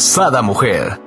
[0.00, 0.98] Sada Mujer.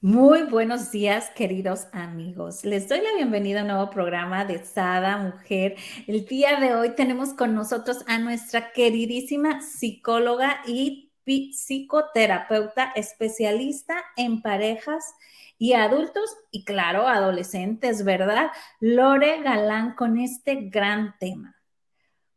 [0.00, 2.64] Muy buenos días, queridos amigos.
[2.64, 5.76] Les doy la bienvenida a un nuevo programa de Sada Mujer.
[6.06, 14.40] El día de hoy tenemos con nosotros a nuestra queridísima psicóloga y psicoterapeuta especialista en
[14.40, 15.04] parejas
[15.58, 18.50] y adultos y claro, adolescentes, ¿verdad?
[18.80, 21.54] Lore Galán con este gran tema.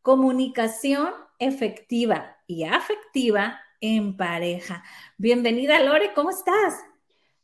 [0.02, 1.08] Comunicación
[1.40, 4.84] efectiva y afectiva en pareja.
[5.22, 6.84] Bienvenida, Lore, ¿cómo estás?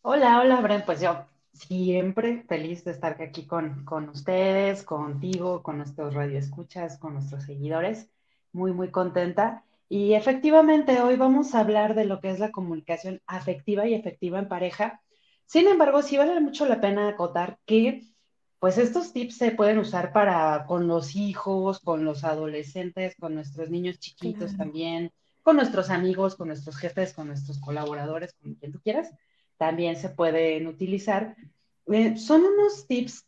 [0.01, 0.81] Hola, hola, Bren.
[0.83, 7.13] Pues yo siempre feliz de estar aquí con, con ustedes, contigo, con nuestros radioescuchas, con
[7.13, 8.09] nuestros seguidores.
[8.51, 9.63] Muy, muy contenta.
[9.89, 14.39] Y efectivamente, hoy vamos a hablar de lo que es la comunicación afectiva y efectiva
[14.39, 15.03] en pareja.
[15.45, 18.07] Sin embargo, sí vale mucho la pena acotar que
[18.57, 23.69] pues estos tips se pueden usar para con los hijos, con los adolescentes, con nuestros
[23.69, 25.11] niños chiquitos también,
[25.47, 29.13] con nuestros amigos, con nuestros jefes, con nuestros colaboradores, con quien tú quieras,
[29.55, 31.37] también se pueden utilizar.
[31.89, 33.25] Eh, son unos tips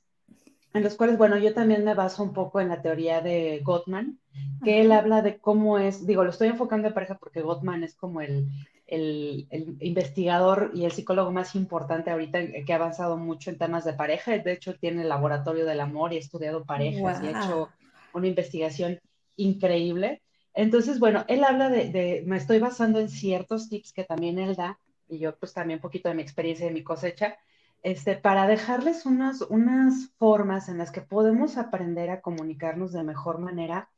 [0.74, 4.20] en los cuales, bueno, yo también me baso un poco en la teoría de Gottman,
[4.66, 7.96] que él habla de cómo es, digo, lo estoy enfocando en pareja porque Gottman es
[7.96, 8.50] como el,
[8.86, 9.48] el,
[9.80, 14.38] investigador y el psicólogo más importante ahorita que ha avanzado mucho en temas de pareja.
[14.38, 17.70] De hecho, tiene el laboratorio del amor y ha estudiado parejas y ha hecho
[18.12, 19.00] una investigación
[19.38, 20.22] increíble.
[20.54, 24.80] Entonces, bueno, él habla de, me estoy basando en ciertos tips que también él da,
[25.08, 27.38] y yo pues también un poquito de mi experiencia de mi cosecha,
[27.82, 33.40] este, para dejarles unas, unas formas en las que podemos aprender a comunicarnos de mejor
[33.40, 33.90] manera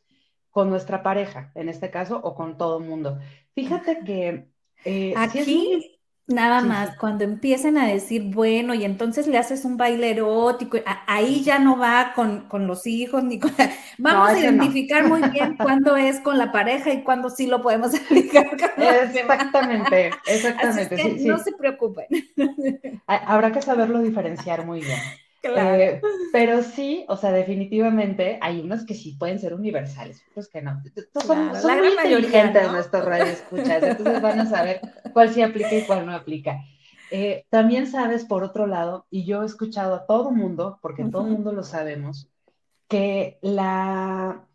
[0.52, 3.20] con nuestra pareja, en este caso, o con todo el mundo.
[3.56, 4.48] Fíjate que...
[4.84, 6.01] Eh, Aquí
[6.32, 10.78] Nada más, cuando empiecen a decir, bueno, y entonces le haces un baile erótico,
[11.08, 13.52] ahí ya no va con, los hijos, ni con...
[13.98, 17.94] Vamos a identificar muy bien cuándo es con la pareja y cuándo sí lo podemos
[18.06, 18.50] aplicar.
[18.78, 21.16] exactamente, exactamente.
[21.26, 22.08] No se preocupen.
[23.08, 25.00] Habrá que saberlo diferenciar muy bien.
[25.44, 30.62] Eh, pero sí, o sea, definitivamente hay unos que sí pueden ser universales, otros que
[30.62, 30.82] no.
[31.26, 32.74] son, son muy inteligentes ¿no?
[32.74, 34.82] nuestros radioescuchas, entonces van a saber
[35.14, 36.60] cuál sí aplica y cuál no aplica.
[37.10, 41.24] Eh, también sabes, por otro lado, y yo he escuchado a todo mundo, porque todo
[41.24, 42.30] mundo lo sabemos,
[42.88, 44.48] que la...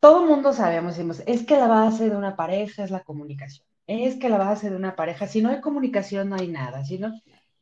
[0.00, 3.64] Todo mundo sabemos, decimos, es que la base de una pareja es la comunicación.
[3.86, 6.84] Es que la base de una pareja, si no hay comunicación, no hay nada.
[6.84, 7.12] Si no,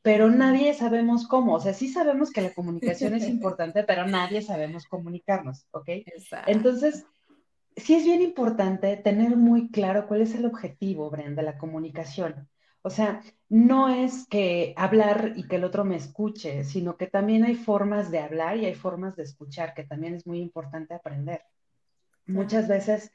[0.02, 1.54] pero nadie sabemos cómo.
[1.54, 5.88] O sea, sí sabemos que la comunicación es importante, pero nadie sabemos comunicarnos, ¿ok?
[6.46, 7.04] Entonces,
[7.76, 12.48] sí es bien importante tener muy claro cuál es el objetivo, Brenda, de la comunicación.
[12.82, 17.44] O sea, no es que hablar y que el otro me escuche, sino que también
[17.44, 21.42] hay formas de hablar y hay formas de escuchar, que también es muy importante aprender.
[22.26, 23.12] Muchas veces,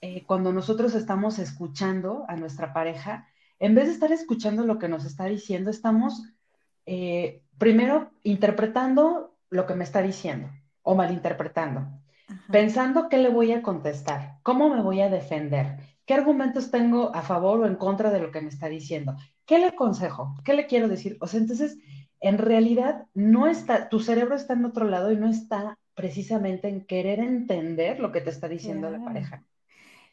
[0.00, 3.26] eh, cuando nosotros estamos escuchando a nuestra pareja,
[3.60, 6.24] en vez de estar escuchando lo que nos está diciendo, estamos
[6.86, 10.48] eh, primero interpretando lo que me está diciendo
[10.82, 11.86] o malinterpretando,
[12.50, 15.76] pensando qué le voy a contestar, cómo me voy a defender,
[16.06, 19.58] qué argumentos tengo a favor o en contra de lo que me está diciendo, qué
[19.58, 21.18] le aconsejo, qué le quiero decir.
[21.20, 21.76] O sea, entonces,
[22.18, 26.86] en realidad, no está, tu cerebro está en otro lado y no está precisamente en
[26.86, 29.44] querer entender lo que te está diciendo la pareja.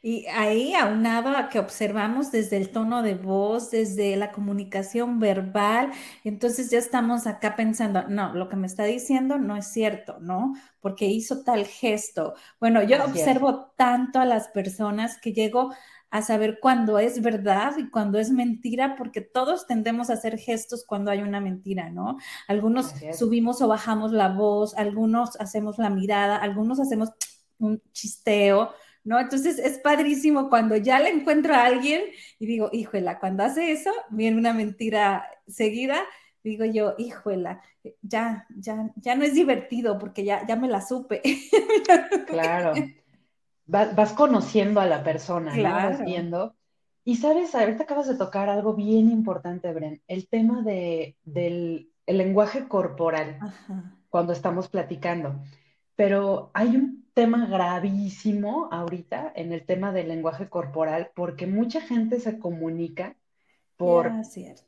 [0.00, 5.90] Y ahí, aunado a que observamos desde el tono de voz, desde la comunicación verbal,
[6.22, 10.54] entonces ya estamos acá pensando, no, lo que me está diciendo no es cierto, ¿no?
[10.80, 12.34] Porque hizo tal gesto.
[12.60, 15.74] Bueno, yo observo tanto a las personas que llego
[16.10, 20.84] a saber cuándo es verdad y cuándo es mentira, porque todos tendemos a hacer gestos
[20.86, 22.18] cuando hay una mentira, ¿no?
[22.46, 27.10] Algunos subimos o bajamos la voz, algunos hacemos la mirada, algunos hacemos
[27.58, 28.70] un chisteo,
[29.08, 29.18] ¿no?
[29.18, 32.02] Entonces es padrísimo cuando ya le encuentro a alguien
[32.38, 36.02] y digo, híjola, cuando hace eso, viene una mentira seguida,
[36.44, 37.62] digo yo, híjola,
[38.02, 41.22] ya, ya, ya no es divertido porque ya, ya me la supe.
[42.26, 42.74] Claro.
[43.64, 45.88] Vas, conociendo a la persona, claro.
[45.88, 46.54] Vas viendo.
[47.02, 52.68] Y sabes, ahorita acabas de tocar algo bien importante, Bren, el tema de, del lenguaje
[52.68, 53.38] corporal
[54.10, 55.40] cuando estamos platicando.
[55.98, 62.20] Pero hay un tema gravísimo ahorita en el tema del lenguaje corporal porque mucha gente
[62.20, 63.16] se comunica
[63.76, 64.12] por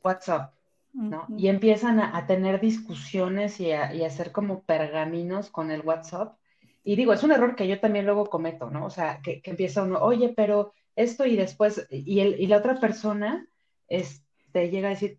[0.03, 0.53] WhatsApp,
[0.91, 1.25] ¿no?
[1.37, 6.35] Y empiezan a, tener discusiones y a, hacer como pergaminos con el WhatsApp.
[6.83, 8.83] Y digo, es un error que yo también luego cometo, ¿no?
[8.85, 12.77] O sea, que, empieza uno, oye, pero esto y después, y, el, y la otra
[12.77, 13.47] persona
[13.87, 15.17] este, llega a decir,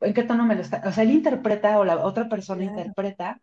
[0.00, 0.82] ¿en qué tono me lo está?
[0.86, 3.42] O sea, él interpreta o la otra persona interpreta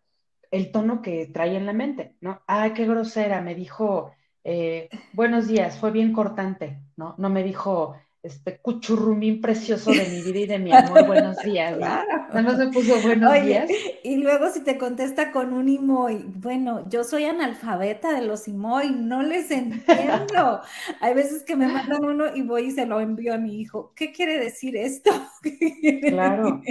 [0.54, 2.44] el tono que trae en la mente, ¿no?
[2.48, 4.12] Ah, qué grosera, me dijo,
[4.44, 7.16] eh, buenos días, fue bien cortante, ¿no?
[7.18, 11.80] No me dijo, este cuchurrumín precioso de mi vida y de mi amor, buenos días.
[11.80, 12.06] Nada
[12.44, 13.68] más me puso buenos días.
[14.04, 18.92] Y luego si te contesta con un imoy, bueno, yo soy analfabeta de los imoy,
[18.92, 20.62] no les entiendo.
[21.02, 23.92] Hay veces que me mandan uno y voy y se lo envío a mi hijo.
[23.96, 25.10] ¿Qué quiere decir esto?
[26.10, 26.62] claro.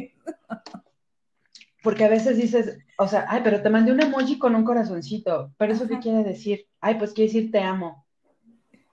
[1.83, 5.53] Porque a veces dices, o sea, ay, pero te mandé un emoji con un corazoncito,
[5.59, 6.67] pero eso qué quiere decir?
[6.81, 8.03] Ay, pues quiere decir te amo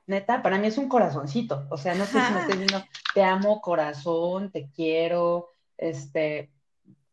[0.10, 1.68] neta, para mí es un corazoncito.
[1.70, 6.50] O sea, no sé si me estoy diciendo, te amo, corazón, te quiero, este.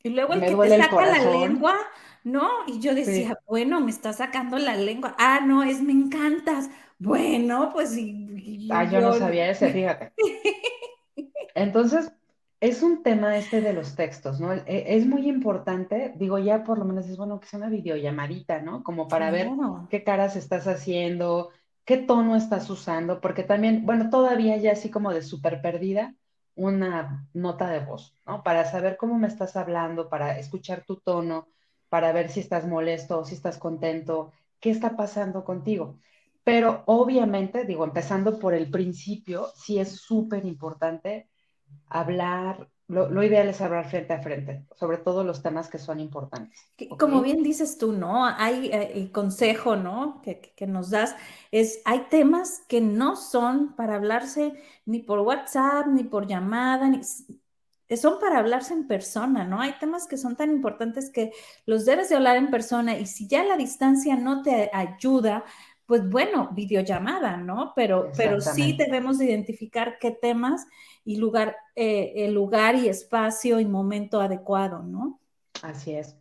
[0.02, 1.76] Y luego el que te saca la lengua,
[2.24, 2.48] ¿no?
[2.66, 5.14] Y yo decía, bueno, me está sacando la lengua.
[5.18, 6.70] Ah, no, es me encantas.
[6.98, 10.12] Bueno, pues y, ah, yo, no sabía ese, fíjate.
[11.54, 12.10] Entonces,
[12.60, 14.52] es un tema este de los textos, ¿no?
[14.52, 14.64] E,
[14.96, 18.82] es muy importante, digo, ya por lo menos es bueno que sea una videollamadita, ¿no?
[18.82, 19.48] Como para ver
[19.90, 21.50] qué caras estás haciendo,
[21.84, 26.14] qué tono estás usando, porque también, bueno, todavía ya así como de súper perdida,
[26.54, 28.42] una nota de voz, ¿no?
[28.42, 31.48] Para saber cómo me estás hablando, para escuchar tu tono,
[31.90, 35.98] para ver si estás molesto si estás contento, qué está pasando contigo.
[36.44, 41.28] Pero obviamente, digo, empezando por el principio, sí es súper importante
[41.88, 46.70] hablar lo, ideal es hablar frente a frente, sobre todo los temas que son importantes.
[46.98, 48.24] Como bien dices tú, ¿no?
[48.24, 50.20] Hay eh, el consejo, ¿no?
[50.22, 51.16] Que, que, nos das,
[51.50, 54.52] es, hay temas que no son para hablarse
[54.84, 57.00] ni por WhatsApp, ni por llamada, ni,
[57.96, 59.60] son para hablarse en persona, ¿no?
[59.60, 61.32] Hay temas que son tan importantes que
[61.66, 65.44] los debes de hablar en persona y si ya la distancia no te ayuda,
[65.86, 67.72] pues bueno, videollamada, ¿no?
[67.76, 70.66] Pero, pero sí debemos identificar qué temas
[71.04, 75.20] y lugar, eh, el lugar y espacio y momento adecuado, ¿no?
[75.62, 76.16] Así es.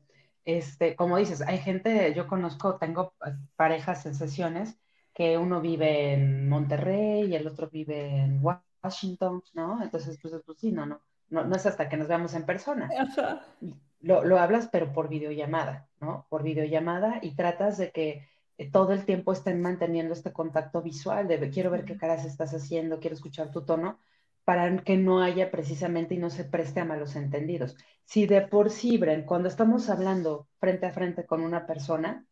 [0.45, 4.77] Este, como dices, hay gente, yo conozco, tengo eh, parejas en sesiones
[5.15, 9.81] que uno vive en Monterrey y el otro vive en Washington, ¿no?
[9.81, 12.89] Entonces, pues, pues sí, no, no, no, es hasta que nos veamos en persona.
[14.01, 16.27] Lo, lo hablas, pero por videollamada, ¿no?
[16.29, 18.27] Por videollamada y tratas de que
[18.71, 22.99] todo el tiempo estén manteniendo este contacto visual de quiero ver qué caras estás haciendo,
[22.99, 23.99] quiero escuchar tu tono,
[24.45, 27.75] para que no haya precisamente y no se preste a malos entendidos.
[28.05, 32.25] Si de por sí, Bren, cuando estamos hablando frente a frente con una persona,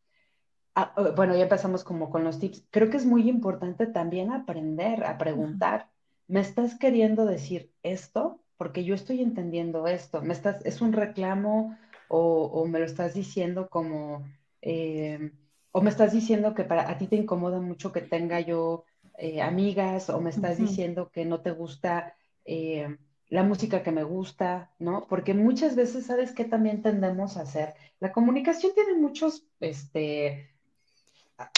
[0.76, 4.32] ah, oh, bueno, ya empezamos como con los tips, creo que es muy importante también
[4.32, 5.90] aprender a preguntar,
[6.28, 8.40] ¿me estás queriendo decir esto?
[8.58, 11.76] Porque yo estoy entendiendo esto, ¿me estás, es un reclamo
[12.08, 14.24] o, me lo estás diciendo como...
[14.62, 15.32] Eh,
[15.74, 18.86] o me estás diciendo que para a ti te incomoda mucho que tenga yo
[19.18, 22.16] eh, amigas, o me estás diciendo que no te gusta
[22.46, 22.96] eh,
[23.30, 25.08] la música que me gusta, ¿no?
[25.10, 27.74] Porque muchas veces, ¿sabes qué también tendemos a hacer?
[28.00, 30.52] La comunicación tiene muchos, este,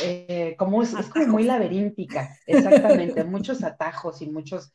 [0.02, 4.74] eh, como es, es, como muy laberíntica, exactamente, muchos atajos y muchos,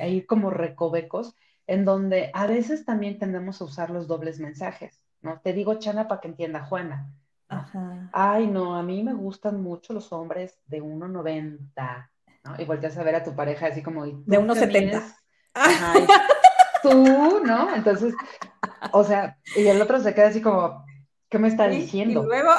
[0.00, 1.34] ahí como recovecos,
[1.66, 5.40] en donde a veces también tendemos a usar los dobles mensajes, ¿no?
[5.40, 7.12] Te digo Chana para que entienda Juana,
[8.12, 12.10] Ay, no, a mí me gustan mucho los hombres de 1,90,
[12.44, 12.60] ¿no?
[12.60, 14.04] Y volteas a ver a tu pareja así como...
[14.06, 15.02] De 1,70.
[16.82, 17.74] tú, ¿no?
[17.74, 18.14] Entonces,
[18.92, 20.84] o sea, y el otro se queda así como,
[21.28, 22.22] ¿qué me está diciendo?
[22.22, 22.50] Y luego...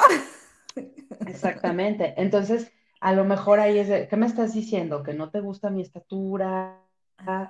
[1.26, 2.14] Exactamente.
[2.16, 5.02] Entonces, a lo mejor ahí es, ¿qué me estás diciendo?
[5.02, 6.80] ¿Que no te gusta mi estatura?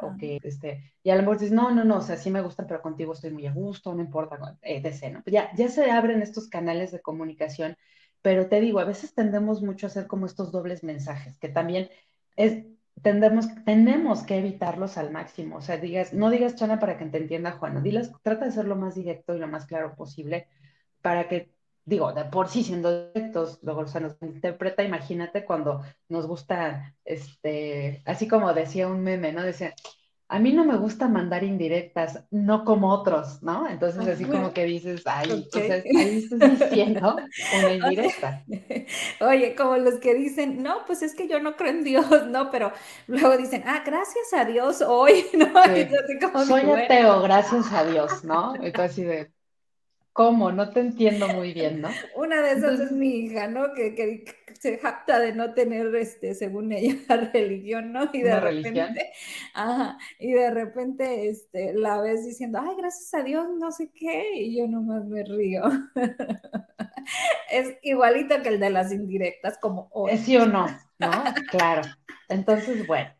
[0.03, 2.41] O que, este, y a lo mejor dices, no, no, no, o sea, sí me
[2.43, 5.23] gusta, pero contigo estoy muy a gusto, no importa, etc., ¿no?
[5.27, 7.77] Ya, ya se abren estos canales de comunicación,
[8.23, 11.89] pero te digo, a veces tendemos mucho a hacer como estos dobles mensajes, que también
[12.37, 12.65] es,
[13.03, 17.19] tendemos, tenemos que evitarlos al máximo, o sea, digas, no digas Chana para que te
[17.19, 20.49] entienda Juan, dilas, trata de ser lo más directo y lo más claro posible
[21.03, 21.50] para que
[21.85, 28.03] digo, de por sí siendo directos, luego se nos interpreta, imagínate cuando nos gusta, este,
[28.07, 29.43] así como decía un meme, ¿no?
[29.43, 29.75] Decía,
[30.31, 33.69] a mí no me gusta mandar indirectas, no como otros, ¿no?
[33.69, 37.17] Entonces así como que dices, ay, ahí estás diciendo
[37.59, 38.45] una indirecta.
[39.21, 42.53] Oye, como los que dicen, no, pues es que yo no creo en Dios, ¿no?
[42.53, 42.71] Pero
[43.09, 45.51] luego dicen, ah, gracias a Dios hoy, ¿no?
[46.45, 48.55] Soy ateo, gracias a Dios, ¿no?
[48.73, 49.33] Tú así de,
[50.12, 50.50] ¿Cómo?
[50.50, 51.88] No te entiendo muy bien, ¿no?
[52.17, 53.73] Una de esas es mi hija, ¿no?
[53.75, 54.25] Que,
[54.59, 56.97] se jacta de no tener, este, según ella,
[57.33, 58.11] religión, ¿no?
[58.12, 59.12] Y de repente,
[59.55, 64.35] ajá, y de repente, este, la ves diciendo, ay, gracias a Dios, no sé qué,
[64.35, 65.62] y yo nomás me río.
[67.52, 70.19] es igualito que el de las indirectas, como hoy.
[70.19, 70.67] Sí o no,
[70.99, 71.11] ¿no?
[71.50, 71.83] claro.
[72.29, 73.11] Entonces, bueno.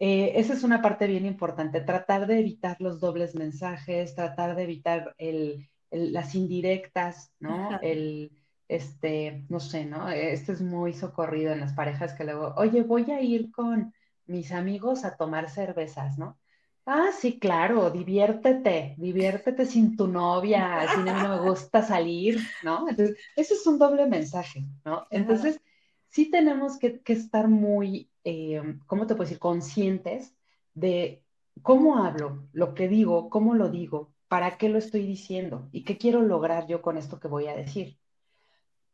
[0.00, 4.62] Eh, esa es una parte bien importante, tratar de evitar los dobles mensajes, tratar de
[4.62, 7.78] evitar el, las indirectas, ¿no?
[7.80, 8.32] El,
[8.68, 10.08] este, no sé, ¿no?
[10.08, 13.94] Esto es muy socorrido en las parejas que luego, oye, voy a ir con
[14.26, 16.38] mis amigos a tomar cervezas, ¿no?
[16.84, 22.88] Ah, sí, claro, diviértete, diviértete sin tu novia, si no me gusta salir, ¿no?
[22.88, 25.06] Entonces, eso es un doble mensaje, ¿no?
[25.10, 25.60] Entonces,
[26.08, 30.34] sí tenemos que, estar muy, eh, ¿cómo te puedo decir?, conscientes
[30.72, 31.22] de
[31.60, 35.98] cómo hablo, lo que digo, cómo lo digo, para qué lo estoy diciendo y qué
[35.98, 37.98] quiero lograr yo con esto que voy a decir.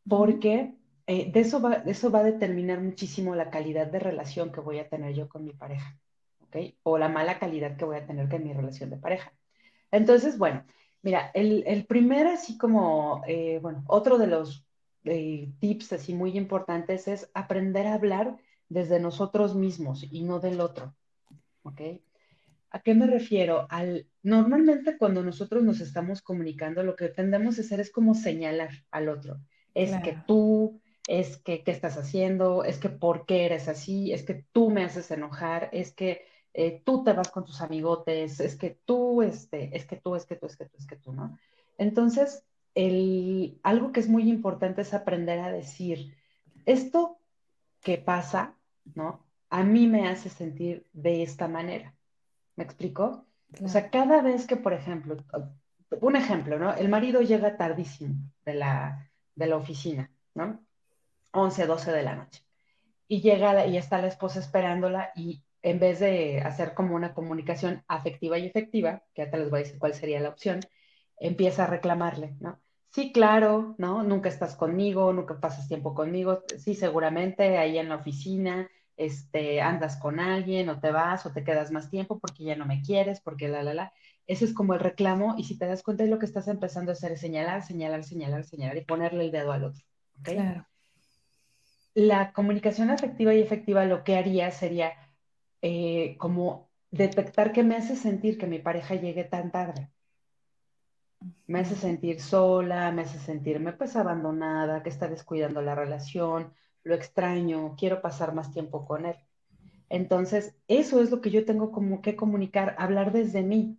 [0.07, 0.75] Porque
[1.07, 4.79] eh, de, eso va, eso va a determinar muchísimo la calidad de relación que voy
[4.79, 5.97] a tener yo con mi pareja,
[6.39, 6.57] ¿ok?
[6.83, 9.33] O la mala calidad que voy a tener con mi relación de pareja.
[9.91, 10.65] Entonces, bueno,
[11.01, 14.65] mira, el, el primer, así como, eh, bueno, otro de los
[15.03, 18.37] eh, tips así muy importantes es aprender a hablar
[18.69, 20.95] desde nosotros mismos y no del otro,
[21.63, 21.81] ¿ok?
[22.75, 23.67] ¿A qué me refiero?
[23.69, 28.83] Al, normalmente cuando nosotros nos estamos comunicando, lo que tendemos a hacer es como señalar
[28.91, 29.39] al otro.
[29.73, 34.23] Es que tú, es que qué estás haciendo, es que por qué eres así, es
[34.23, 38.57] que tú me haces enojar, es que eh, tú te vas con tus amigotes, es
[38.57, 41.13] que tú, este, es que tú, es que tú, es que tú, es que tú,
[41.13, 41.39] ¿no?
[41.77, 46.13] Entonces, el, algo que es muy importante es aprender a decir,
[46.65, 47.19] esto
[47.79, 48.57] que pasa,
[48.95, 49.23] ¿no?
[49.49, 51.95] A mí me hace sentir de esta manera.
[52.55, 53.25] ¿Me explico?
[53.63, 55.17] O sea, cada vez que, por ejemplo,
[56.01, 56.73] un ejemplo, ¿no?
[56.73, 60.65] El marido llega tardísimo de la, de la oficina, ¿no?
[61.31, 62.43] 11, 12 de la noche.
[63.07, 67.83] Y llega y está la esposa esperándola y en vez de hacer como una comunicación
[67.87, 70.59] afectiva y efectiva, que ahora les voy a decir cuál sería la opción,
[71.17, 72.59] empieza a reclamarle, ¿no?
[72.91, 74.03] Sí, claro, ¿no?
[74.03, 79.97] Nunca estás conmigo, nunca pasas tiempo conmigo, sí, seguramente ahí en la oficina, este, andas
[79.97, 83.21] con alguien o te vas o te quedas más tiempo porque ya no me quieres,
[83.21, 83.93] porque la, la, la.
[84.27, 86.91] Ese es como el reclamo y si te das cuenta de lo que estás empezando
[86.91, 89.83] a hacer es señalar, señalar, señalar, señalar y ponerle el dedo al otro.
[90.23, 90.65] Claro.
[91.93, 94.93] La comunicación afectiva y efectiva lo que haría sería
[95.61, 99.89] eh, como detectar que me hace sentir que mi pareja llegue tan tarde.
[101.47, 106.53] Me hace sentir sola, me hace sentirme pues abandonada, que está descuidando la relación,
[106.85, 109.17] lo extraño, quiero pasar más tiempo con él.
[109.89, 113.77] Entonces, eso es lo que yo tengo como que comunicar, hablar desde mí.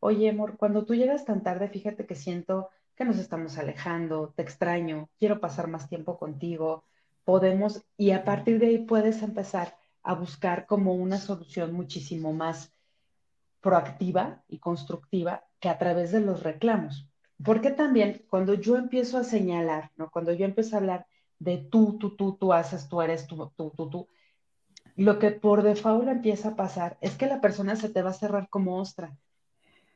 [0.00, 4.42] Oye, amor, cuando tú llegas tan tarde, fíjate que siento que nos estamos alejando, te
[4.42, 6.84] extraño, quiero pasar más tiempo contigo,
[7.24, 12.72] podemos, y a partir de ahí puedes empezar a buscar como una solución muchísimo más
[13.60, 17.08] proactiva y constructiva que a través de los reclamos.
[17.44, 20.10] Porque también cuando yo empiezo a señalar, ¿no?
[20.10, 21.06] Cuando yo empiezo a hablar
[21.38, 24.08] de tú, tú, tú, tú haces, tú eres, tú, tú, tú, tú.
[24.96, 28.14] Lo que por default empieza a pasar es que la persona se te va a
[28.14, 29.16] cerrar como ostra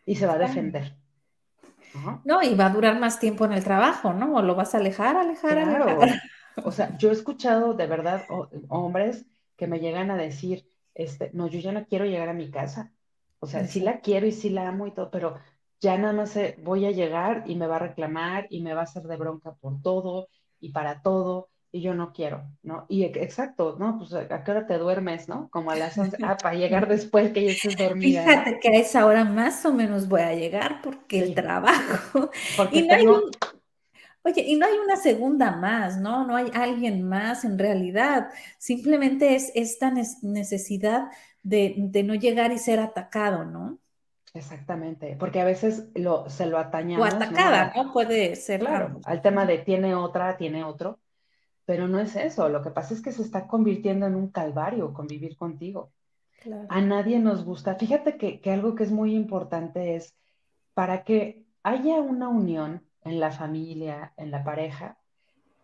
[0.07, 0.97] y se va a defender.
[2.25, 2.43] ¿no?
[2.43, 4.37] y va a durar más tiempo en el trabajo, ¿no?
[4.37, 5.99] O lo vas a alejar, alejar, claro.
[6.65, 8.25] O sea, yo he escuchado de verdad
[8.69, 12.51] hombres que me llegan a decir, este, no, yo ya no quiero llegar a mi
[12.51, 12.93] casa.
[13.41, 15.39] O sea, sí la quiero y sí la amo y todo, pero
[15.81, 18.85] ya nada más voy a llegar y me va a reclamar y me va a
[18.85, 20.29] hacer de bronca por todo
[20.62, 22.87] y para todo, y yo no quiero, ¿no?
[22.88, 23.99] Y exacto, ¿no?
[23.99, 25.49] Pues a qué hora te duermes, ¿no?
[25.50, 28.25] Como a las 11, ah, para llegar después que ya estés dormida.
[28.25, 32.31] Fíjate que a esa hora más o menos voy a llegar porque el trabajo.
[32.57, 33.07] Porque y no hay
[34.25, 36.25] Oye, y no hay una segunda más, ¿no?
[36.25, 38.28] No hay alguien más en realidad.
[38.59, 39.92] Simplemente es esta
[40.23, 41.11] necesidad
[41.42, 43.78] de, de no llegar y ser atacado, ¿no?
[44.35, 47.07] Exactamente, porque a veces lo, se lo atañamos.
[47.07, 47.93] O atacada, ¿no?
[47.93, 48.61] Puede ser.
[48.61, 51.01] Claro, al tema de tiene otra, tiene otro,
[51.67, 52.49] pero no es eso.
[52.49, 55.93] Lo que pasa es que se está convirtiendo en un calvario convivir contigo.
[56.71, 57.75] A nadie nos gusta.
[57.77, 60.15] Fíjate que, que, algo que es muy importante es
[60.75, 64.99] para que haya una unión en la familia, en la pareja,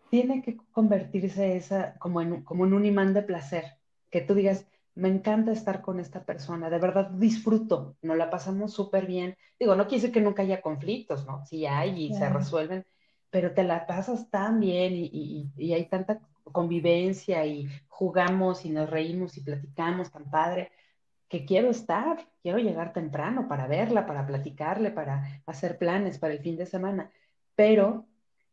[0.09, 3.77] tiene que convertirse esa como en, como en un imán de placer.
[4.09, 4.67] Que tú digas,
[4.99, 9.37] me encanta estar con esta persona, de verdad disfruto, nos la pasamos súper bien.
[9.57, 11.45] Digo, no quiere decir que nunca haya conflictos, ¿no?
[11.45, 12.85] Sí hay y se resuelven,
[13.29, 18.89] pero te la pasas tan bien y, y, hay tanta convivencia y jugamos y nos
[18.89, 20.71] reímos y platicamos tan padre
[21.29, 26.39] que quiero estar, quiero llegar temprano para verla, para platicarle, para hacer planes para el
[26.39, 27.11] fin de semana.
[27.55, 28.05] Pero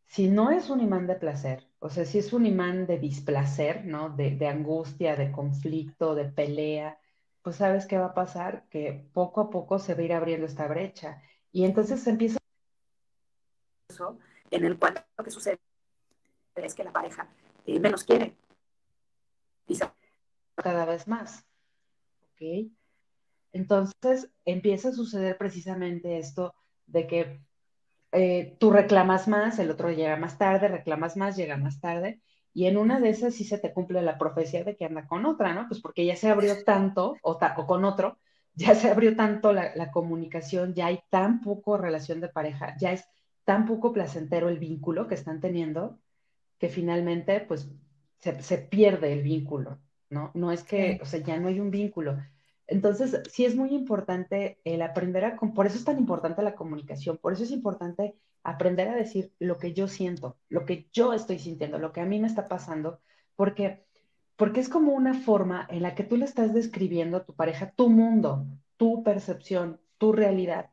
[0.06, 3.85] si no es un imán de placer, O sea, si es un imán de displacer,
[3.85, 4.11] ¿no?
[4.11, 6.99] De, de angustia, de conflicto, de pelea,
[7.42, 10.47] pues sabes qué va a pasar, que poco a poco se va a ir abriendo
[10.47, 11.23] esta brecha.
[11.52, 12.38] Y entonces empieza
[14.50, 15.59] en el cual lo que sucede
[16.56, 17.28] es que la pareja
[17.66, 18.37] eh, menos quiere.
[19.68, 19.78] Y
[20.56, 21.45] cada vez más.
[22.33, 22.71] ¿Ok?
[23.52, 26.54] Entonces empieza a suceder precisamente esto
[26.87, 27.45] de que
[28.16, 32.20] eh, tú reclamas más, el otro llega más tarde, reclamas más, llega más tarde,
[32.54, 35.26] y en una de esas sí se te cumple la profecía de que anda con
[35.26, 35.68] otra, ¿no?
[35.68, 38.18] Pues porque ya se abrió tanto, o, con otro,
[38.54, 42.92] ya se abrió tanto la, la, comunicación, ya hay tan poco relación de pareja, ya
[42.92, 43.06] es
[43.44, 45.99] tan poco placentero el vínculo que están teniendo,
[46.58, 47.70] que finalmente, pues,
[48.20, 49.78] se, se pierde el vínculo,
[50.11, 50.30] ¿no?
[50.35, 52.16] No es que, o sea, ya no hay un vínculo.
[52.68, 57.16] Entonces, sí es muy importante el aprender a, por eso es tan importante la comunicación,
[57.18, 61.38] por eso es importante aprender a decir lo que yo siento, lo que yo estoy
[61.38, 63.00] sintiendo, lo que a mí me está pasando,
[63.37, 63.85] porque,
[64.37, 67.70] porque es como una forma en la que tú le estás describiendo a tu pareja
[67.70, 68.46] tu mundo,
[68.76, 70.70] tu percepción, tu realidad.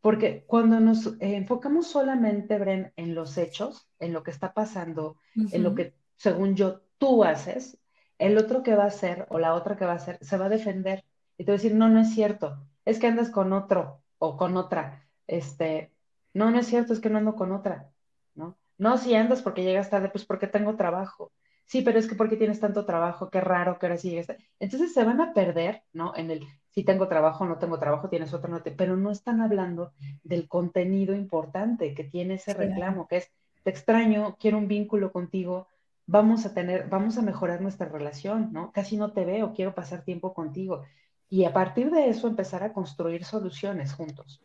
[0.00, 5.16] Porque cuando nos eh, enfocamos solamente, Bren, en los hechos, en lo que está pasando,
[5.34, 7.78] en lo que, según yo, tú haces,
[8.18, 10.46] el otro que va a hacer o la otra que va a hacer se va
[10.46, 11.04] a defender
[11.38, 14.36] y te va a decir, no, no es cierto, es que andas con otro o
[14.36, 15.08] con otra.
[15.26, 15.92] Este,
[16.34, 17.90] no, no es cierto, es que no ando con otra,
[18.34, 18.58] ¿no?
[18.76, 21.32] No, si andas porque llegas tarde, pues porque tengo trabajo.
[21.64, 24.28] Sí, pero es que porque tienes tanto trabajo, qué raro que ahora sí llegues.
[24.58, 26.14] Entonces se van a perder, ¿no?
[26.16, 29.40] En el si tengo trabajo, no tengo trabajo, tienes otro, no te, pero no están
[29.40, 29.92] hablando
[30.22, 33.32] del contenido importante que tiene ese reclamo, que es,
[33.64, 35.66] te extraño, quiero un vínculo contigo,
[36.06, 38.70] vamos a tener, vamos a mejorar nuestra relación, ¿no?
[38.72, 40.84] Casi no te veo, quiero pasar tiempo contigo.
[41.30, 44.42] Y a partir de eso empezar a construir soluciones juntos.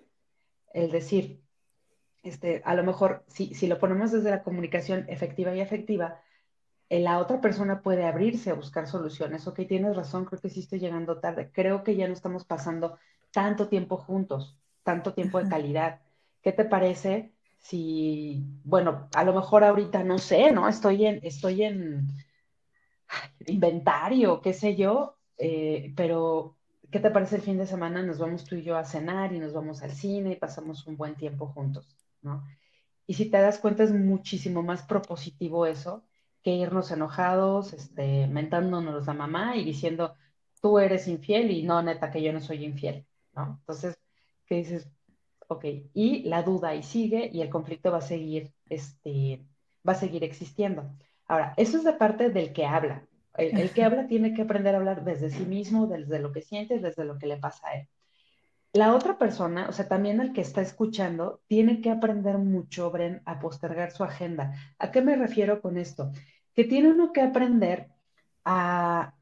[0.74, 1.42] Es decir,
[2.24, 6.22] este, a lo mejor si, si lo ponemos desde la comunicación efectiva y afectiva,
[6.90, 9.48] eh, la otra persona puede abrirse a buscar soluciones.
[9.48, 11.52] Ok, tienes razón, creo que sí estoy llegando tarde.
[11.54, 12.98] Creo que ya no estamos pasando
[13.32, 16.02] tanto tiempo juntos, tanto tiempo de calidad.
[16.42, 20.68] ¿Qué te parece si, bueno, a lo mejor ahorita no sé, ¿no?
[20.68, 22.08] Estoy en, estoy en
[23.48, 26.58] inventario, qué sé yo, eh, pero
[26.94, 28.04] ¿qué te parece el fin de semana?
[28.04, 30.96] Nos vamos tú y yo a cenar y nos vamos al cine y pasamos un
[30.96, 32.44] buen tiempo juntos, ¿no?
[33.08, 36.04] Y si te das cuenta es muchísimo más propositivo eso
[36.44, 40.16] que irnos enojados, este, mentándonos a mamá y diciendo,
[40.62, 43.58] tú eres infiel y no, neta, que yo no soy infiel, ¿no?
[43.62, 43.98] Entonces,
[44.46, 44.88] ¿qué dices?
[45.48, 49.44] Ok, y la duda y sigue y el conflicto va a seguir, este,
[49.88, 50.84] va a seguir existiendo.
[51.26, 54.78] Ahora, eso es de parte del que habla, el, que habla tiene que aprender a
[54.78, 57.88] hablar desde sí mismo, desde lo que siente, desde lo que le pasa a él.
[58.74, 63.22] La otra persona, o sea, también el que está escuchando, tiene que aprender mucho, Bren,
[63.26, 64.54] a postergar su agenda.
[64.80, 66.12] ¿A qué me refiero con esto?
[66.56, 67.90] Que tiene uno que aprender
[68.46, 69.14] a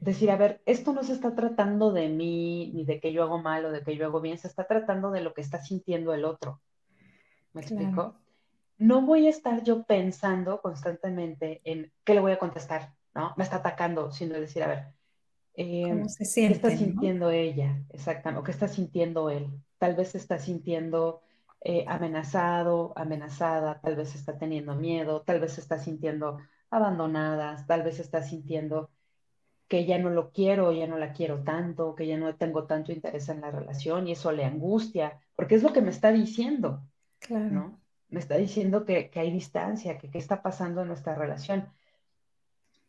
[0.00, 3.40] decir, a ver, esto no se está tratando de mí, ni de que yo hago
[3.40, 6.12] mal o de que yo hago bien, se está tratando de lo que está sintiendo
[6.12, 6.60] el otro.
[7.52, 8.14] ¿Me explico?
[8.76, 13.34] No voy a estar yo pensando constantemente en qué le voy a contestar, ¿no?
[13.36, 14.84] Me está atacando, sino decir, a ver,
[15.54, 17.82] eh, ¿qué está sintiendo ella?
[17.90, 19.50] Exactamente, o qué está sintiendo él.
[19.76, 21.20] Tal vez está sintiendo
[21.60, 26.38] eh, amenazado, amenazada, tal vez está teniendo miedo, tal vez está sintiendo
[26.70, 28.90] abandonada, tal vez está sintiendo
[29.66, 32.92] que ya no lo quiero, ya no la quiero tanto, que ya no tengo tanto
[32.92, 36.86] interés en la relación y eso le angustia, porque es lo que me está diciendo,
[37.18, 37.50] claro.
[37.50, 37.80] ¿no?
[38.10, 41.68] Me está diciendo que, que hay distancia, que qué está pasando en nuestra relación.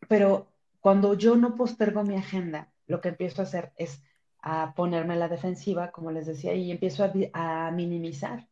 [0.08, 0.48] Pero
[0.80, 4.02] cuando yo no postergo mi agenda, lo que empiezo a hacer es
[4.42, 8.48] a ponerme a la defensiva, como les decía, y empiezo a, minimizar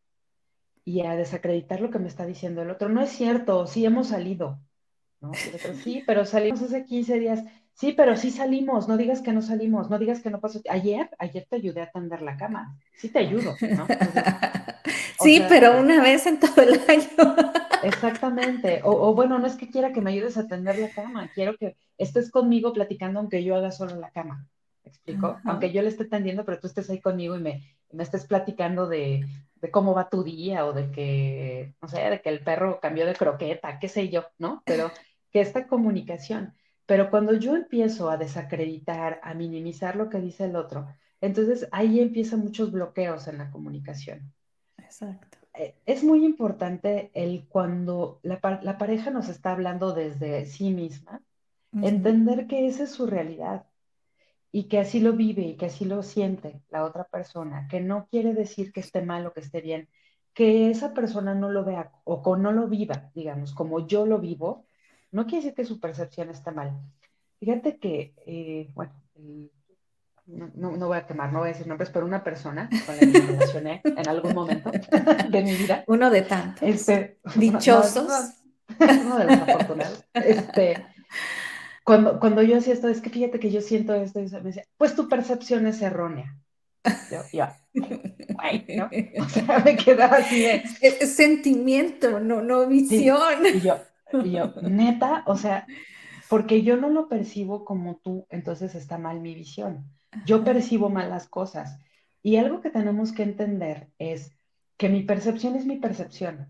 [0.85, 2.89] y a desacreditar lo que me está diciendo el otro.
[2.89, 4.59] No es cierto, sí hemos salido.
[5.19, 5.31] ¿no?
[5.83, 7.43] sí, pero salimos hace 15 días.
[7.79, 10.59] Sí, pero sí salimos, no digas que no salimos, no digas que no pasó.
[10.69, 12.77] Ayer, ayer te ayudé a tender la cama.
[12.97, 13.87] Sí te ayudo, ¿no?
[15.23, 17.07] sí, pero una vez en todo el año.
[17.83, 18.81] Exactamente.
[18.83, 21.77] O, bueno, no es que quiera que me ayudes a tender la cama, quiero que
[21.97, 24.45] estés conmigo platicando aunque yo haga solo la cama.
[24.83, 25.37] ¿Me explico?
[25.45, 27.63] Aunque yo le esté tendiendo, pero tú estés ahí conmigo y me,
[27.93, 32.21] me estés platicando de, de, cómo va tu día o de que, no sé, de
[32.21, 34.63] que el perro cambió de croqueta, qué sé yo, ¿no?
[34.65, 34.91] Pero
[35.31, 36.55] que esta comunicación.
[36.89, 40.87] Pero cuando yo empiezo a desacreditar, a minimizar lo que dice el otro,
[41.21, 44.33] entonces ahí empiezan muchos bloqueos en la comunicación.
[44.75, 45.37] Exacto.
[45.53, 51.21] Eh, es muy importante el cuando la, pareja nos está hablando desde sí misma,
[51.73, 53.67] entender que esa es su realidad
[54.51, 58.07] y que así lo vive y que así lo siente la otra persona, que no
[58.09, 59.89] quiere decir que esté mal o que esté bien,
[60.33, 64.65] que esa persona no lo vea o no lo viva, digamos, como yo lo vivo,
[65.11, 66.79] no quiere decir que su percepción está mal.
[67.39, 68.93] Fíjate que, eh, bueno,
[70.25, 72.99] no, no, voy a quemar, no voy a decir nombres, pero una persona con la
[72.99, 74.71] que me relacioné en algún momento
[75.29, 75.83] de mi vida.
[75.87, 76.61] Uno de tantos.
[76.61, 78.33] Este, Dichosos.
[78.79, 80.05] uno de los afortunados.
[80.13, 80.85] Este,
[81.83, 84.65] cuando, cuando yo hacía esto, es que fíjate que yo siento esto, y me decía,
[84.77, 86.37] pues tu percepción es errónea.
[87.11, 88.89] Yo, ya, ¿no?
[89.25, 90.63] O sea, me quedaba así de...
[90.81, 93.45] Es, sentimiento, no, no visión.
[93.53, 93.77] Y, yo,
[94.11, 95.65] y yo, neta, o sea,
[96.29, 99.85] porque yo no lo percibo como tú, entonces está mal mi visión.
[100.25, 101.79] Yo percibo mal las cosas.
[102.21, 104.35] Y algo que tenemos que entender es
[104.77, 106.47] que mi percepción es mi percepción.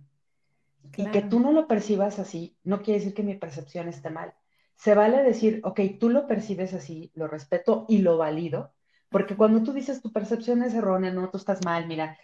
[0.97, 4.33] Y que tú no lo percibas así, no quiere decir que mi percepción esté mal.
[4.75, 8.73] Se vale decir, ok, tú lo percibes así, lo respeto y lo valido,
[9.09, 12.17] porque cuando tú dices tu percepción es errónea, no, tú estás mal, mira,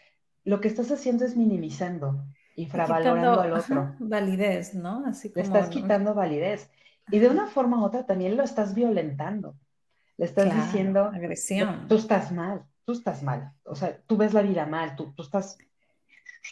[0.43, 2.24] lo que estás haciendo es minimizando,
[2.56, 3.96] infravalorando al otro.
[4.00, 5.06] validez, ¿no?
[5.06, 6.70] Así como, Le estás quitando validez.
[7.12, 9.56] Y de una forma u otra también lo estás violentando.
[10.18, 11.88] Le estás diciendo, agresión.
[11.88, 13.52] Tú estás mal, tú estás mal.
[13.63, 15.58] O sea, tú ves la vida mal, tú, tú estás,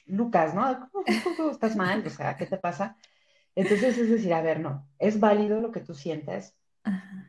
[0.05, 0.89] Lucas, ¿no?
[1.37, 2.97] Tú, estás mal, o sea, ¿qué te pasa?
[3.55, 6.55] Entonces es decir, a ver, no, es válido lo que tú sientes.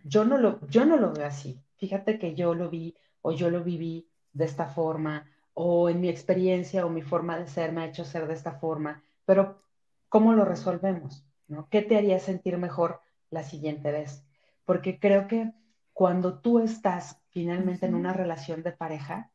[0.03, 1.63] Yo no lo, yo no lo veo así.
[1.77, 6.09] Fíjate que yo lo vi o yo lo viví de esta forma o en mi
[6.09, 9.63] experiencia o mi forma de ser me ha hecho ser de esta forma, pero
[10.09, 11.25] ¿cómo lo resolvemos?
[11.49, 11.69] ¿no?
[11.71, 14.25] ¿Qué te haría sentir mejor la siguiente vez?
[14.65, 15.53] Porque creo que
[15.93, 19.31] cuando tú estás finalmente en una relación de pareja,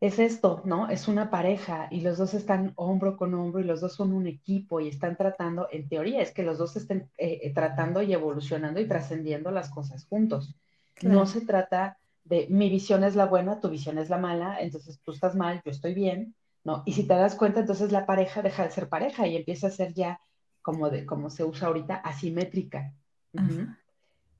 [0.00, 0.90] es esto, ¿no?
[0.90, 4.26] Es una pareja y los dos están hombro con hombro y los dos son un
[4.26, 8.12] equipo y están tratando, en teoría es que los dos estén eh, eh, tratando y
[8.12, 10.54] evolucionando y trascendiendo las cosas juntos.
[11.02, 15.00] No se trata de mi visión es la buena, tu visión es la mala, entonces
[15.02, 16.34] tú estás mal, yo estoy bien,
[16.64, 16.82] ¿no?
[16.84, 19.70] Y si te das cuenta, entonces la pareja deja de ser pareja y empieza a
[19.70, 20.20] ser ya
[20.62, 22.92] como de como se usa ahorita asimétrica.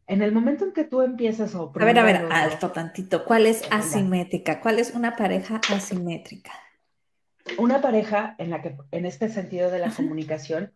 [0.09, 1.61] En el momento en que tú empiezas a...
[1.61, 3.25] A ver, a ver, alto tantito.
[3.25, 4.61] ¿Cuál es asimétrica?
[4.61, 6.53] ¿Cuál es una pareja asimétrica?
[7.59, 10.72] Una pareja en la que, en este sentido de la comunicación,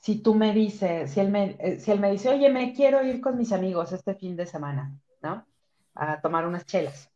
[0.00, 3.04] si tú me dices, si él me, eh, si él me dice, oye, me quiero
[3.04, 4.98] ir con mis amigos este fin de semana.
[5.94, 7.10] A tomar unas chelas.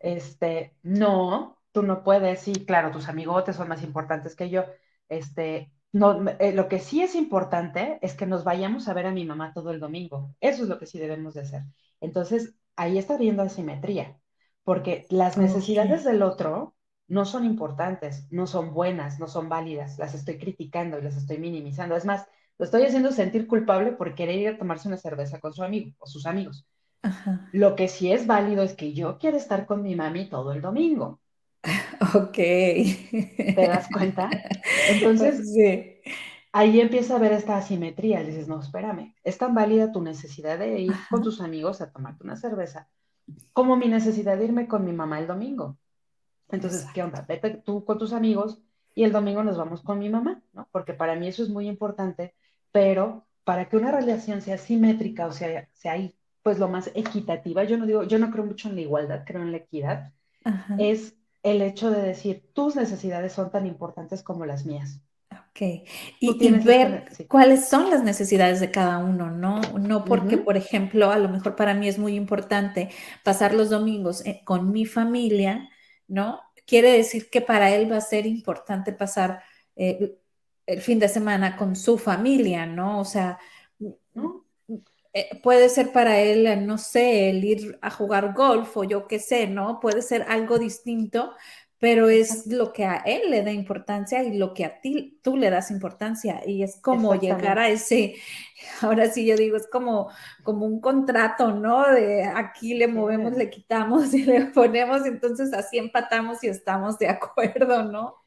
[0.00, 4.64] Este, no, tú no puedes, sí, claro, tus amigotes son más importantes que yo.
[5.08, 9.12] Este, no, eh, lo que sí es importante es que nos vayamos a ver a
[9.12, 10.34] mi mamá todo el domingo.
[10.40, 11.62] Eso es lo que sí debemos de hacer.
[12.00, 14.18] Entonces, ahí está viendo asimetría,
[14.64, 16.76] porque las necesidades del otro
[17.08, 21.38] no son importantes, no son buenas, no son válidas, las estoy criticando y las estoy
[21.38, 21.96] minimizando.
[21.96, 22.26] Es más,
[22.56, 25.92] lo estoy haciendo sentir culpable por querer ir a tomarse una cerveza con su amigo
[25.98, 26.66] o sus amigos.
[27.52, 30.60] Lo que sí es válido es que yo quiero estar con mi mami todo el
[30.60, 31.20] domingo.
[32.14, 32.32] Ok.
[32.32, 34.30] ¿Te das cuenta?
[34.88, 35.54] Entonces,
[36.52, 38.22] ahí empieza a ver esta asimetría.
[38.24, 42.24] Dices, no, espérame, es tan válida tu necesidad de ir con tus amigos a tomarte
[42.24, 42.88] una cerveza
[43.52, 45.78] como mi necesidad de irme con mi mamá el domingo.
[46.48, 47.24] Entonces, ¿qué onda?
[47.28, 48.60] Vete tú con tus amigos
[48.94, 50.68] y el domingo nos vamos con mi mamá, ¿no?
[50.72, 52.34] Porque para mí eso es muy importante,
[52.72, 57.64] pero para que una relación sea simétrica, o sea, sea ahí, pues lo más equitativa,
[57.64, 60.12] yo no digo, yo no creo mucho en la igualdad, creo en la equidad,
[60.78, 65.00] es el hecho de decir, tus necesidades son tan importantes como las mías.
[65.32, 65.86] Ok,
[66.20, 69.60] y, ver cuáles son las necesidades de cada uno, ¿no?
[69.78, 72.90] No porque, por ejemplo, a lo mejor para mí es muy importante
[73.24, 75.68] pasar los domingos eh, con mi familia,
[76.08, 76.40] ¿no?
[76.66, 79.42] Quiere decir que para él va a ser importante pasar
[79.76, 80.16] eh,
[80.66, 83.00] el fin de semana con su familia, ¿no?
[83.00, 83.38] O sea,
[84.14, 84.44] ¿no?
[85.12, 89.18] Eh, puede ser para él, no sé, el ir a jugar golf o yo qué
[89.18, 89.80] sé, ¿no?
[89.80, 91.32] Puede ser algo distinto,
[91.80, 95.36] pero es lo que a él le da importancia y lo que a ti tú
[95.36, 98.14] le das importancia y es como llegar a ese,
[98.82, 100.10] ahora sí yo digo, es como,
[100.44, 101.88] como un contrato, ¿no?
[101.90, 107.08] De aquí le movemos, le quitamos y le ponemos, entonces así empatamos y estamos de
[107.08, 108.19] acuerdo, ¿no?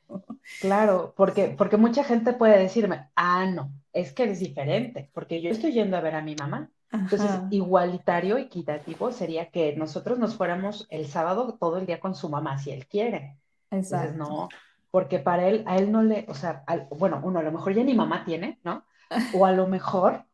[0.62, 5.50] Claro, porque, porque mucha gente puede decirme, ah, no, es que es diferente, porque yo
[5.50, 6.70] estoy yendo a ver a mi mamá.
[6.92, 12.30] Entonces, igualitario, equitativo sería que nosotros nos fuéramos el sábado todo el día con su
[12.30, 13.40] mamá, si él quiere.
[13.72, 14.50] Entonces, no,
[14.92, 17.84] porque para él, a él no le, o sea, bueno, uno a lo mejor ya
[17.84, 18.86] ni mamá tiene, ¿no?
[19.36, 20.26] O a lo mejor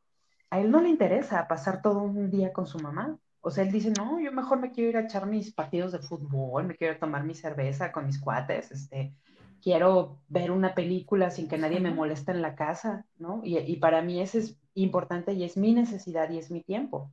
[0.50, 3.18] a él no le interesa pasar todo un día con su mamá.
[3.42, 6.00] O sea, él dice, no, yo mejor me quiero ir a echar mis partidos de
[6.00, 9.14] fútbol, me quiero tomar mi cerveza con mis cuates, este,
[9.62, 13.42] quiero ver una película sin que nadie me moleste en la casa, ¿no?
[13.44, 17.12] Y, para mí eso es importante y es mi necesidad y es mi tiempo.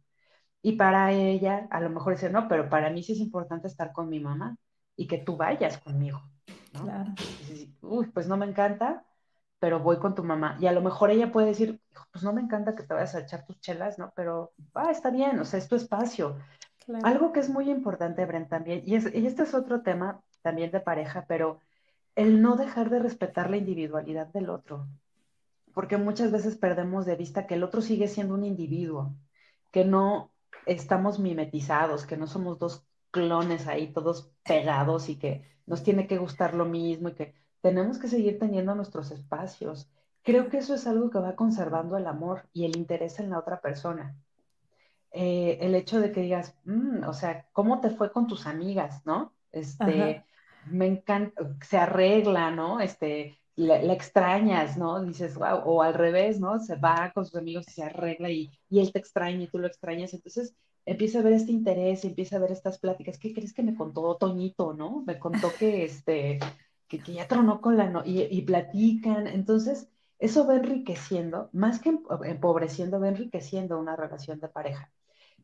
[0.62, 3.92] Y para ella, a lo mejor dice, no, pero para mí sí es importante estar
[3.92, 4.56] con mi mamá
[4.96, 6.22] y que tú vayas conmigo,
[6.72, 6.84] ¿no?
[6.84, 7.14] Claro.
[7.82, 9.04] Uy, pues no me encanta,
[9.58, 10.56] pero voy con tu mamá.
[10.60, 11.80] Y a lo mejor ella puede decir,
[12.12, 14.12] pues no me encanta que te vayas a echar tus chelas, ¿no?
[14.16, 16.36] Pero, ah, está bien, o sea, es tu espacio.
[17.02, 20.78] Algo que es muy importante, Brent, también, y, y este es otro tema también de
[20.78, 21.60] pareja, pero
[22.16, 24.88] el no dejar de respetar la individualidad del otro.
[25.74, 29.14] Porque muchas veces perdemos de vista que el otro sigue siendo un individuo,
[29.70, 30.32] que no
[30.64, 36.18] estamos mimetizados, que no somos dos clones ahí todos pegados y que nos tiene que
[36.18, 39.90] gustar lo mismo y que tenemos que seguir teniendo nuestros espacios.
[40.22, 43.38] Creo que eso es algo que va conservando el amor y el interés en la
[43.38, 44.16] otra persona.
[45.12, 49.04] Eh, el hecho de que digas, mm, o sea, ¿cómo te fue con tus amigas,
[49.04, 49.32] no?
[49.52, 50.24] Este,
[50.70, 52.80] me encanta, se arregla, ¿no?
[52.80, 55.02] Este, la, extrañas, ¿no?
[55.02, 56.58] Dices, wow, o al revés, ¿no?
[56.58, 59.58] Se va con sus amigos y se arregla y, y él te extraña y tú
[59.58, 60.14] lo extrañas.
[60.14, 63.18] Entonces, empieza a ver este interés, empieza a ver estas pláticas.
[63.18, 65.02] ¿Qué crees que me contó Toñito, no?
[65.06, 66.38] Me contó que, este,
[66.88, 67.88] que, ya tronó con la...
[67.90, 69.26] No y, y, platican.
[69.26, 74.90] Entonces, eso va enriqueciendo, más que empobreciendo, va enriqueciendo una relación de pareja.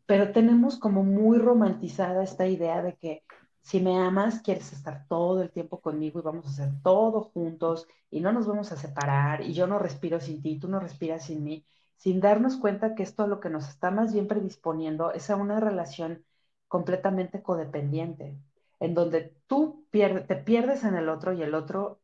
[0.06, 3.22] Pero tenemos como muy romantizada esta idea de que
[3.62, 7.86] si me amas, quieres estar todo el tiempo conmigo y vamos a hacer todo juntos
[8.10, 11.24] y no nos vamos a separar y yo no respiro sin ti, tú no respiras
[11.26, 11.64] sin mí
[11.96, 15.60] sin darnos cuenta que esto lo que nos está más bien predisponiendo es a una
[15.60, 16.24] relación
[16.68, 18.36] completamente codependiente,
[18.80, 22.00] en donde tú te pierdes en el otro y el otro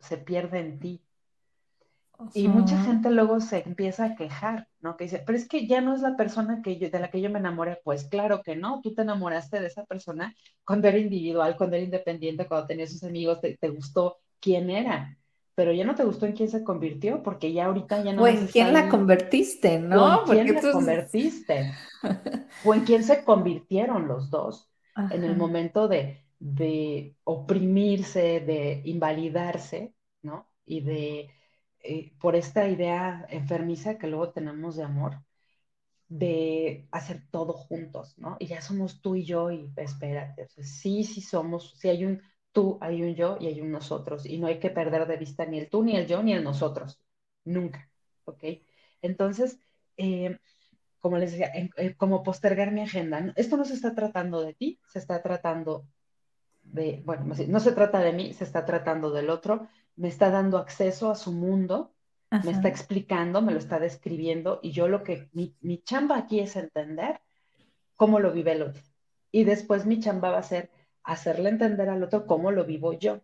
[0.00, 1.03] se pierde en ti.
[2.32, 4.96] Y mucha gente luego se empieza a quejar, ¿no?
[4.96, 7.28] Que dice, pero es que ya no es la persona que de la que yo
[7.30, 7.80] me enamoré.
[7.82, 11.84] Pues claro que no, tú te enamoraste de esa persona cuando era individual, cuando era
[11.84, 15.16] independiente, cuando tenía sus amigos, te, te gustó quién era
[15.54, 18.22] pero ya no te gustó en quién se convirtió, porque ya ahorita ya no.
[18.22, 20.22] O en quién la convertiste, ¿no?
[20.22, 21.72] O en quién la convertiste.
[22.64, 24.68] o en quién se convirtieron los dos
[25.10, 30.46] en el momento de, de, oprimirse, de invalidarse, ¿no?
[30.66, 31.30] Y de,
[31.84, 35.22] eh, por esta idea enfermiza que luego tenemos de amor,
[36.08, 38.36] de hacer todo juntos, ¿no?
[38.40, 42.78] Y ya somos tú y yo y espérate, sí, sí somos, sí hay un tú,
[42.80, 44.26] hay un yo y hay un nosotros.
[44.26, 46.44] Y no hay que perder de vista ni el tú, ni el yo, ni el
[46.44, 47.00] nosotros.
[47.44, 47.90] Nunca.
[48.24, 48.44] ¿Ok?
[49.02, 49.58] Entonces,
[49.96, 50.38] eh,
[51.00, 53.32] como les decía, eh, como postergar mi agenda.
[53.36, 55.86] Esto no se está tratando de ti, se está tratando
[56.62, 59.68] de, bueno, no se trata de mí, se está tratando del otro.
[59.96, 61.92] Me está dando acceso a su mundo,
[62.44, 64.58] me está explicando, me lo está describiendo.
[64.62, 67.20] Y yo lo que, mi, mi chamba aquí es entender
[67.96, 68.82] cómo lo vive el otro.
[69.30, 70.70] Y después mi chamba va a ser
[71.04, 73.20] hacerle entender al otro cómo lo vivo yo,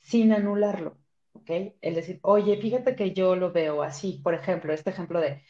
[0.00, 0.98] sin anularlo,
[1.32, 1.50] ¿ok?
[1.80, 5.42] Es decir, oye, fíjate que yo lo veo así, por ejemplo, este ejemplo de,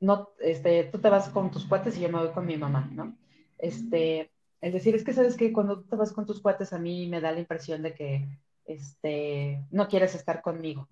[0.00, 2.88] no, este, tú te vas con tus cuates y yo me voy con mi mamá,
[2.92, 3.16] ¿no?
[3.58, 6.78] Este, es decir, es que sabes que cuando tú te vas con tus cuates a
[6.78, 8.28] mí me da la impresión de que,
[8.66, 10.88] este, no quieres estar conmigo,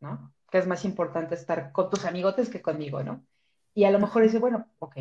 [0.00, 0.32] ¿no?
[0.50, 3.24] Que es más importante estar con tus amigotes que conmigo, ¿no?
[3.74, 4.96] Y a lo mejor dice, bueno, ok,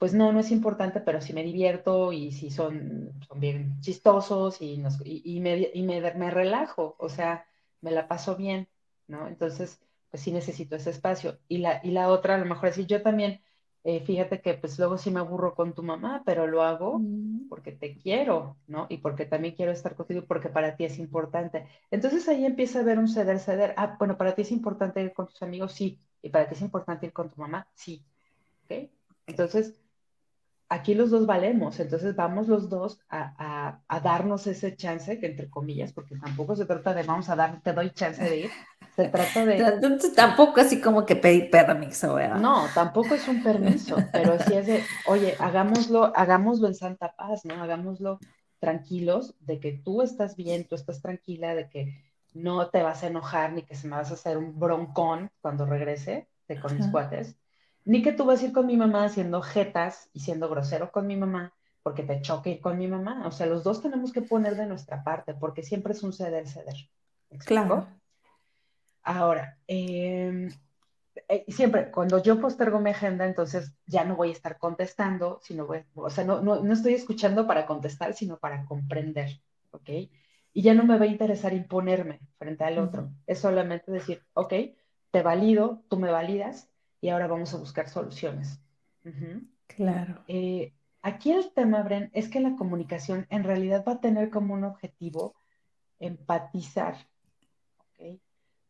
[0.00, 4.60] pues no, no es importante, pero sí me divierto y sí son, son bien chistosos
[4.62, 7.46] y, y, me, y me, me, relajo, o sea,
[7.82, 8.68] me la paso bien,
[9.06, 9.28] ¿no?
[9.28, 9.78] Entonces,
[10.10, 11.38] pues sí necesito ese espacio.
[11.48, 13.42] Y la, y la otra, a lo mejor decir, yo también,
[13.82, 17.48] eh, fíjate que pues luego sí me aburro con tu mamá, pero lo hago mm.
[17.48, 18.86] porque te quiero, ¿no?
[18.90, 21.66] Y porque también quiero estar contigo porque para ti es importante.
[21.90, 23.74] Entonces ahí empieza a haber un ceder, ceder.
[23.76, 25.98] Ah, bueno, para ti es importante ir con tus amigos, sí.
[26.22, 28.04] Y para ti es importante ir con tu mamá, sí.
[28.64, 28.90] ¿Ok?
[29.26, 29.80] Entonces,
[30.70, 35.92] aquí los dos valemos, entonces vamos los dos a, darnos ese chance, que entre comillas,
[35.92, 38.50] porque tampoco se trata de vamos a dar, te doy chance de ir,
[39.04, 39.58] se trata de...
[39.58, 42.38] Entonces, tampoco así como que pedir permiso, ¿verdad?
[42.38, 47.44] No, tampoco es un permiso, pero sí es de, oye, hagámoslo, hagámoslo en santa paz,
[47.44, 47.62] ¿no?
[47.62, 48.18] Hagámoslo
[48.58, 53.06] tranquilos, de que tú estás bien, tú estás tranquila, de que no te vas a
[53.08, 56.86] enojar ni que se me vas a hacer un broncón cuando regrese de con mis
[56.88, 57.36] cuates
[57.84, 61.06] ni que tú vas a ir con mi mamá haciendo jetas y siendo grosero con
[61.06, 63.26] mi mamá porque te choque ir con mi mamá.
[63.26, 66.46] O sea, los dos tenemos que poner de nuestra parte porque siempre es un ceder,
[66.46, 66.74] ceder.
[67.46, 67.86] Claro.
[69.02, 70.50] Ahora, em,
[71.28, 75.66] eh, siempre cuando yo postergo mi agenda, entonces ya no voy a estar contestando, sino
[75.66, 79.90] voy, o sea, no, no, no estoy escuchando para contestar, sino para comprender, ¿ok?
[80.52, 83.10] Y ya no me va a interesar imponerme frente al otro.
[83.26, 84.52] Es solamente decir, ok,
[85.10, 86.68] te valido, tú me validas,
[87.00, 88.60] y ahora vamos a buscar soluciones.
[89.68, 90.22] Claro.
[90.28, 94.54] Eh, aquí el tema, Bren, es que la comunicación en realidad va a tener como
[94.54, 95.34] un objetivo
[95.98, 96.96] empatizar.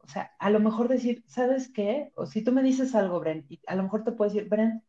[0.02, 2.12] O sea, a lo mejor decir, ¿sabes qué?
[2.14, 4.82] O si tú me dices algo, Bren, y a lo mejor te puedo decir, Bren,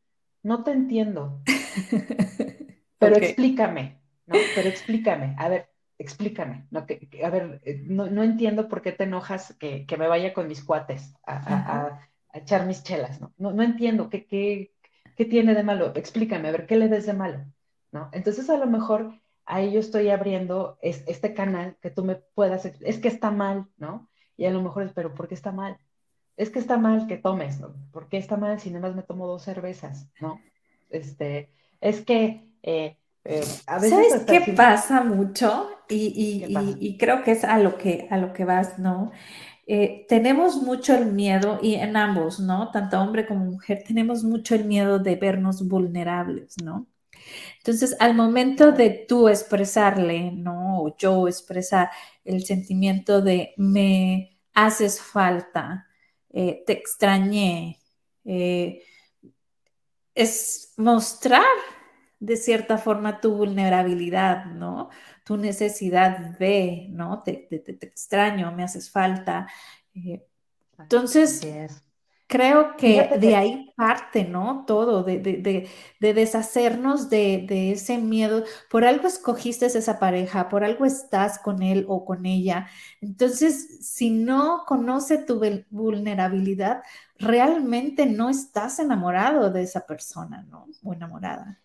[0.43, 1.41] no te entiendo,
[2.99, 4.35] pero explícame, ¿no?
[4.55, 5.35] Pero explícame.
[5.37, 5.69] A ver,
[6.01, 9.97] explícame, no, que, a ver, eh, no, no, entiendo por qué te enojas que, que
[9.97, 13.33] me vaya con mis cuates a, a, a, echar mis chelas, ¿no?
[13.37, 14.73] No, no entiendo, ¿qué, qué,
[15.15, 15.93] ¿qué tiene de malo?
[15.95, 17.45] Explícame, a ver, ¿qué le ves de malo?
[17.91, 18.09] ¿No?
[18.13, 22.99] Entonces a lo mejor ahí yo estoy abriendo este canal que tú me puedas, es
[22.99, 24.09] que está mal, ¿no?
[24.41, 25.77] Y a lo mejor es, pero ¿por qué está mal?
[26.35, 27.75] Es que está mal que tomes, ¿no?
[27.91, 30.41] ¿Por qué está mal si nada más me tomo dos cervezas, ¿no?
[30.89, 35.69] Este, es que eh, eh, ¿Sabes qué pasa mucho?
[35.87, 39.11] Y, creo que es a lo que, a lo que vas, ¿no?
[39.67, 42.71] Eh, tenemos mucho el miedo, y en ambos, ¿no?
[42.71, 46.87] Tanto hombre como mujer, tenemos mucho el miedo de vernos vulnerables, ¿no?
[47.57, 50.81] Entonces, al momento de tú expresarle, ¿no?
[50.81, 51.91] O yo expresar
[52.25, 55.87] el sentimiento de me haces falta,
[56.29, 57.79] eh, te extrañé,
[60.15, 61.45] es mostrar
[62.21, 64.89] de cierta forma tu vulnerabilidad, ¿no?
[65.25, 67.23] Tu necesidad de, ¿no?
[67.23, 67.47] Te,
[67.81, 69.47] extraño, me haces falta.
[69.95, 70.23] Eh,
[70.77, 71.41] entonces,
[72.31, 74.63] creo que de ahí parte, ¿no?
[74.65, 78.45] Todo, de, de deshacernos de, ese miedo.
[78.69, 82.69] Por algo escogiste esa pareja, por algo estás con él o con ella.
[83.01, 86.83] Entonces, si no conoce tu vulnerabilidad,
[87.19, 90.67] realmente no estás enamorado de esa persona, ¿no?
[90.85, 91.59] O enamorada.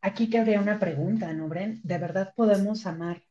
[0.00, 1.80] Aquí que habría una pregunta, ¿no, Bren?
[1.84, 3.22] ¿De verdad podemos amar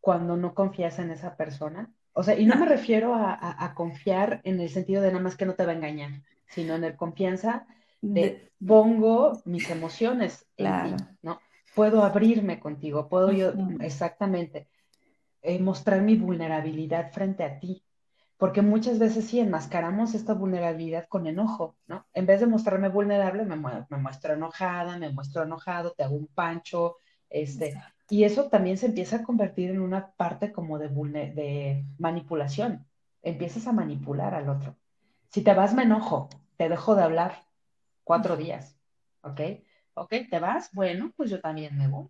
[0.00, 1.92] cuando no confías en esa persona?
[2.20, 5.46] O sea, y no, me refiero a, confiar en el sentido de nada más que
[5.46, 6.10] no te va a engañar,
[6.48, 7.66] sino en el confianza
[8.02, 10.96] de, pongo mis emociones claro.
[11.22, 11.40] ¿no?
[11.74, 14.68] Puedo abrirme contigo, puedo yo, exactamente,
[15.40, 17.82] eh, mostrar mi vulnerabilidad frente a ti
[18.36, 22.06] porque muchas veces sí enmascaramos esta vulnerabilidad con enojo, ¿no?
[22.12, 26.96] En vez de mostrarme vulnerable, me, muestro enojada, me muestro enojado, te hago un pancho,
[27.30, 27.80] este,
[28.10, 32.86] y eso también se empieza a convertir en una parte como de, de manipulación.
[33.22, 34.76] Empiezas a manipular al otro.
[35.28, 37.44] Si te vas, me enojo, te dejo de hablar
[38.02, 38.76] cuatro días,
[39.22, 39.40] ¿ok?
[39.94, 40.12] ¿Ok?
[40.28, 40.70] ¿Te vas?
[40.72, 42.08] Bueno, pues yo también me voy,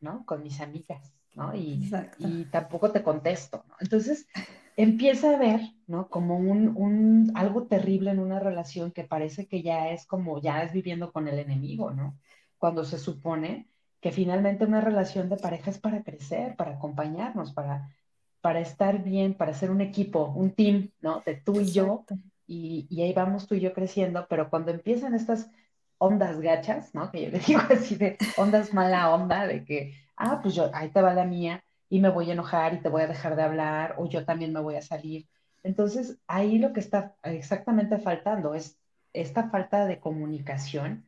[0.00, 0.26] ¿no?
[0.26, 1.54] Con mis amigas, ¿no?
[1.54, 3.74] Y, y tampoco te contesto, ¿no?
[3.80, 4.28] Entonces,
[4.76, 6.08] empieza a ver, ¿no?
[6.08, 10.72] Como un, algo terrible en una relación que parece que ya es como, ya es
[10.72, 12.18] viviendo con el enemigo, ¿no?
[12.58, 13.68] Cuando se supone
[14.00, 17.94] que finalmente una relación de pareja es para crecer, para acompañarnos, para,
[18.40, 21.22] para estar bien, para ser un equipo, un team, ¿no?
[21.26, 22.04] De tú y yo,
[22.46, 25.50] y, y ahí vamos tú y yo creciendo, pero cuando empiezan estas
[25.98, 27.10] ondas gachas, ¿no?
[27.10, 30.90] Que yo le digo así de ondas mala onda, de que, ah, pues yo, ahí
[30.90, 33.42] te va la mía, y me voy a enojar y te voy a dejar de
[33.42, 35.26] hablar o yo también me voy a salir.
[35.62, 38.78] Entonces, ahí lo que está exactamente faltando es
[39.12, 41.04] esta falta de comunicación,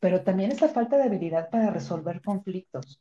[0.00, 3.00] pero también esta falta de habilidad para resolver conflictos.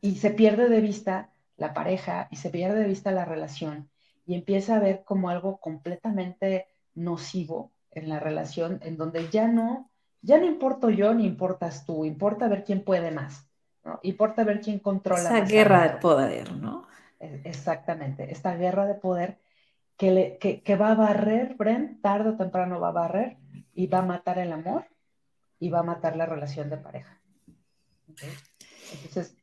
[0.00, 3.90] Y se pierde de vista la pareja y se pierde de vista la relación
[4.24, 9.90] y empieza a ver como algo completamente nocivo en la relación en donde ya no,
[10.22, 13.48] ya no importo yo ni importas tú, importa ver quién puede más.
[13.84, 13.98] ¿no?
[14.02, 15.22] Importa ver quién controla.
[15.22, 16.86] Esa guerra de poder, ¿no?
[17.18, 19.38] Exactamente, esta guerra de poder
[19.96, 23.38] que, le, que, va a barrer, Brent, tarde o temprano va a barrer
[23.74, 24.84] y va a matar el amor
[25.58, 27.20] y va a matar la relación de pareja.
[28.92, 29.38] Entonces,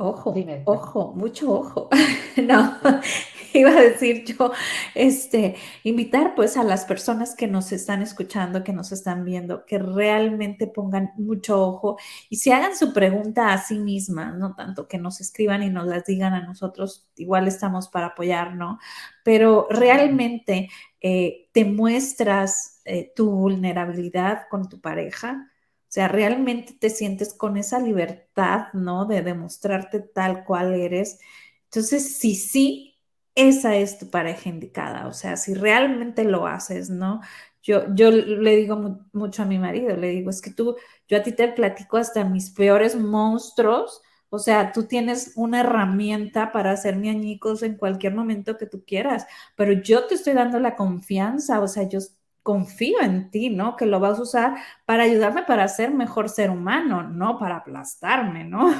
[0.00, 0.32] Ojo,
[0.66, 1.88] ojo, mucho ojo.
[2.36, 2.78] no,
[3.52, 4.52] iba a decir yo,
[4.94, 9.80] este, invitar pues a las personas que nos están escuchando, que nos están viendo, que
[9.80, 11.96] realmente pongan mucho ojo
[12.30, 15.88] y se hagan su pregunta a sí mismas, no tanto que nos escriban y nos
[15.88, 18.78] las digan a nosotros, igual estamos para apoyar, ¿no?
[19.24, 20.68] Pero realmente
[21.00, 25.50] eh, te muestras eh, tu vulnerabilidad con tu pareja
[25.88, 29.06] o sea, realmente te sientes con esa libertad, ¿no?
[29.06, 31.18] De demostrarte tal cual eres.
[31.64, 32.98] Entonces, si sí,
[33.34, 35.06] esa es tu pareja indicada.
[35.06, 37.20] O sea, si realmente lo haces, ¿no?
[37.62, 40.76] Yo, yo le digo mucho a mi marido, le digo, es que tú,
[41.08, 44.02] yo a ti te platico hasta mis peores monstruos.
[44.30, 49.26] O sea, tú tienes una herramienta para hacerme añicos en cualquier momento que tú quieras,
[49.56, 51.98] pero yo te estoy dando la confianza, o sea, yo
[52.42, 53.76] confío en ti, ¿no?
[53.76, 54.56] Que lo vas a usar
[54.86, 58.70] para ayudarme para ser mejor ser humano, no para aplastarme, ¿no?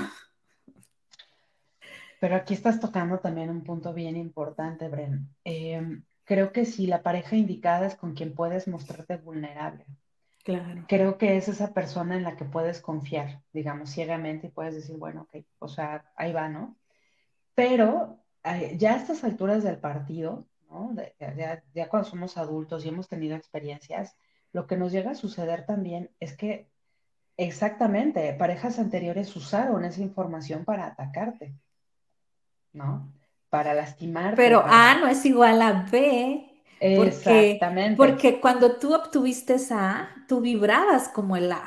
[2.20, 5.28] Pero aquí estás tocando también un punto bien importante, Bren.
[5.44, 9.86] Em, creo que si la pareja indicada es con quien puedes mostrarte vulnerable.
[10.48, 10.86] Claro.
[10.88, 14.96] Creo que es esa persona en la que puedes confiar, digamos, ciegamente y puedes decir,
[14.96, 16.74] bueno, ok, o sea, ahí va, ¿no?
[17.54, 20.46] Pero eh, ya a estas alturas del partido,
[21.74, 24.16] ya, cuando somos adultos y hemos tenido experiencias,
[24.52, 26.70] lo que nos llega a suceder también es que
[27.38, 31.54] Exactamente, parejas anteriores usaron esa información para atacarte,
[32.72, 33.12] ¿no?
[33.48, 34.34] Para lastimarte.
[34.34, 36.47] Pero A no es igual a B.
[36.80, 37.96] Porque, Exactamente.
[37.96, 41.64] Porque cuando tú obtuviste A, tú vibrabas como el A.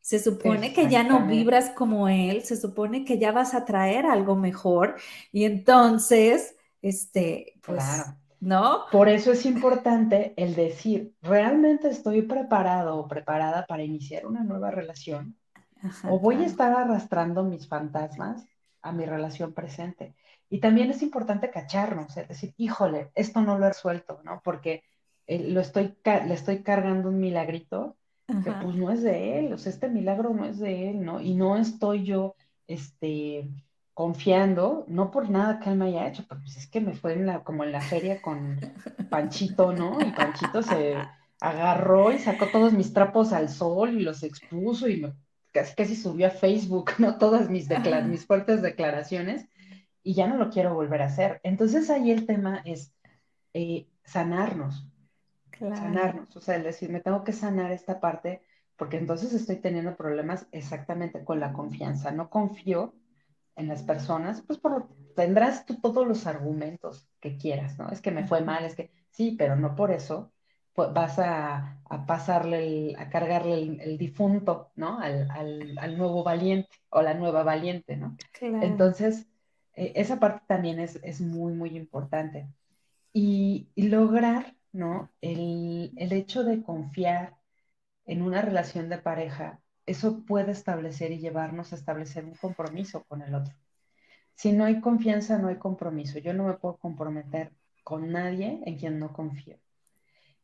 [0.00, 4.06] Se supone que ya no vibras como él, se supone que ya vas a traer
[4.06, 4.96] algo mejor
[5.32, 7.84] y entonces, este, pues,
[8.40, 8.84] ¿no?
[8.90, 14.70] Por eso es importante el decir, ¿realmente estoy preparado o preparada para iniciar una nueva
[14.70, 15.36] relación?
[16.04, 18.46] ¿O voy a estar arrastrando mis fantasmas
[18.80, 20.14] a mi relación presente?
[20.50, 24.40] Y también es importante cacharnos, es decir, híjole, esto no lo he resuelto, ¿no?
[24.42, 24.82] Porque
[25.26, 27.96] eh, lo estoy, le estoy cargando un milagrito
[28.44, 31.18] que pues no es de él, o sea, este milagro no es de él, ¿no?
[31.20, 32.34] Y no estoy yo,
[32.66, 33.48] este,
[33.94, 37.14] confiando, no por nada que él me haya hecho, pero pues es que me fue
[37.14, 38.60] en la, como en la feria con
[39.10, 39.98] Panchito, ¿no?
[40.00, 40.96] Y Panchito se
[41.40, 45.14] agarró y sacó todos mis trapos al sol y los expuso y me,
[45.52, 47.16] casi, casi subió a Facebook, ¿no?
[47.16, 47.66] Todas mis,
[48.06, 49.46] mis fuertes declaraciones
[50.08, 51.38] y ya no lo quiero volver a hacer.
[51.42, 52.94] Entonces ahí el tema es
[53.52, 54.88] eh, sanarnos,
[55.58, 58.40] sanarnos, o sea, el decir, me tengo que sanar esta parte
[58.78, 62.10] porque entonces estoy teniendo problemas exactamente con la confianza.
[62.10, 62.94] No confío
[63.54, 67.90] en las personas, pues por, tendrás tú todos los argumentos que quieras, ¿no?
[67.90, 70.32] Es que me fue mal, es que sí, pero no por eso
[70.72, 75.00] pues, vas a, pasarle, a cargarle el, difunto, ¿no?
[75.00, 78.16] Al, nuevo valiente o la nueva valiente, ¿no?
[78.40, 79.28] Entonces,
[79.78, 82.48] e, esa parte también es, es muy, muy importante.
[83.12, 85.10] y lograr ¿no?
[85.20, 87.36] El, hecho de confiar
[88.06, 93.22] en una relación de pareja, eso puede establecer y llevarnos a establecer un compromiso con
[93.22, 93.54] el otro.
[94.34, 96.18] Si no hay confianza, no hay compromiso.
[96.18, 97.52] Yo no me puedo comprometer
[97.84, 99.58] con nadie en quien no confío.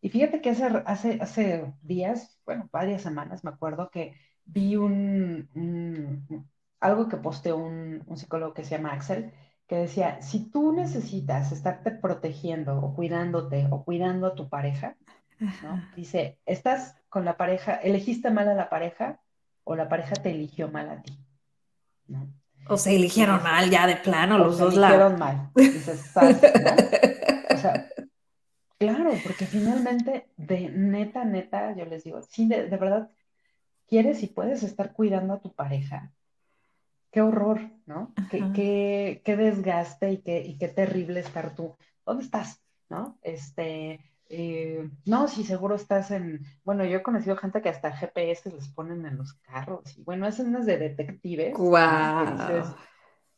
[0.01, 4.15] Y fíjate que hace, hace, hace días, bueno, varias semanas, me acuerdo que
[4.45, 5.49] vi un,
[6.85, 9.33] algo que posteó un, un psicólogo que se llama Axel,
[9.67, 14.97] que decía, si tú necesitas estarte protegiendo o cuidándote o cuidando a tu pareja,
[15.97, 19.21] dice, estás con la pareja, elegiste mal a la pareja
[19.65, 21.19] o la pareja te eligió mal a ti.
[22.69, 25.13] O se eligieron mal ya de plano los dos lados.
[25.13, 25.51] eligieron mal.
[27.51, 27.89] O sea,
[28.79, 33.11] claro, porque finalmente, de neta, neta, yo les digo, sí, de verdad,
[33.87, 36.13] quieres y puedes estar cuidando a tu pareja,
[37.15, 38.13] qué horror, ¿no?
[38.29, 41.77] Qué, qué, desgaste y qué, y qué terrible estar tú.
[42.05, 42.61] ¿Dónde estás?
[42.89, 43.21] ¿No?
[43.23, 48.51] Este, eh, no, si seguro estás en, bueno, yo he conocido gente que hasta GPS
[48.51, 51.55] les ponen en los carros y bueno, es unas de detectives.
[51.57, 52.75] ¡Guau!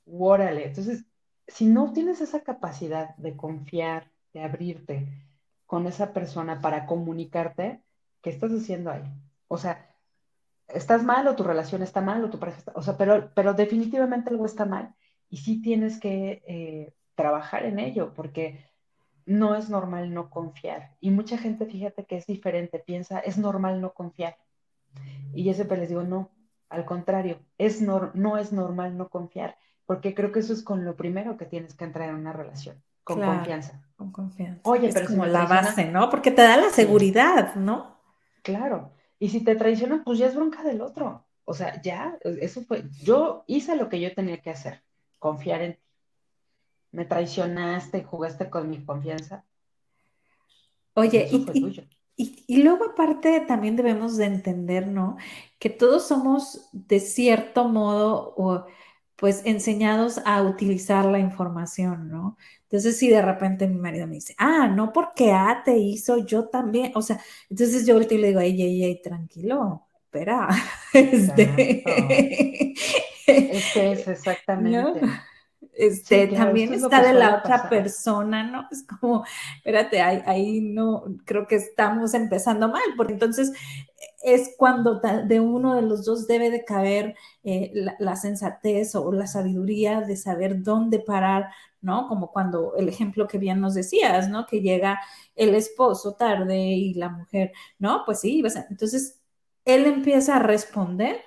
[0.07, 0.37] Wow.
[0.41, 1.05] Entonces,
[1.47, 5.07] si no tienes esa capacidad de confiar, de abrirte
[5.67, 7.83] con esa persona para comunicarte,
[8.23, 9.05] ¿qué estás haciendo ahí?
[9.49, 9.95] O sea,
[10.69, 13.55] estás mal o tu relación está mal o tu pareja está, o sea, pero, pero
[13.55, 14.95] definitivamente algo está mal
[15.29, 18.65] y sí tienes que eh, trabajar en ello porque
[19.27, 20.97] no es normal no confiar.
[21.01, 24.37] Y mucha gente, fíjate que es diferente, piensa, es normal no confiar.
[25.35, 26.31] Y yo siempre les digo, no,
[26.69, 30.97] al contrario, es no es normal no confiar, porque creo que eso es con lo
[30.97, 33.83] primero que tienes que entrar en una relación, con confianza.
[33.97, 34.61] Con confianza.
[34.65, 36.09] Oye, pero es como la base, ¿no?
[36.09, 37.97] Porque te da la seguridad, ¿no?
[38.43, 41.25] Claro, y si te traicionan, pues ya es bronca del otro.
[41.45, 44.83] O sea, ya, eso fue, yo hice lo que yo tenía que hacer,
[45.19, 45.81] confiar en ti.
[46.93, 49.45] Me traicionaste, jugaste con mi confianza.
[50.95, 51.29] Oye,
[52.17, 55.19] y, y, luego aparte también debemos de entender, ¿no?
[55.59, 58.67] Que todos somos de cierto modo o
[59.17, 62.37] pues enseñados a utilizar la información, ¿no?
[62.67, 66.49] Entonces, si de repente mi marido me dice, ah, no porque A te hizo, yo
[66.49, 70.49] también, o sea, entonces yo le digo, ey, ey, ey, tranquilo, espera,
[70.93, 72.75] este...
[73.29, 75.01] Es que es exactamente.
[75.73, 78.67] Este, también está de la otra persona, ¿no?
[78.71, 79.25] Es como,
[79.57, 83.53] espérate, ahí, ahí, no, creo que estamos empezando mal, porque entonces
[84.23, 89.27] es cuando de uno de los dos debe de caber eh, la, sensatez o la
[89.27, 91.51] sabiduría de saber dónde parar,
[91.81, 92.09] ¿no?
[92.09, 94.47] Como cuando el ejemplo que bien nos decías, ¿no?
[94.47, 95.01] Que llega
[95.35, 98.03] el esposo tarde y la mujer, ¿no?
[98.05, 99.21] Pues sí, entonces
[99.65, 101.21] él empieza a responder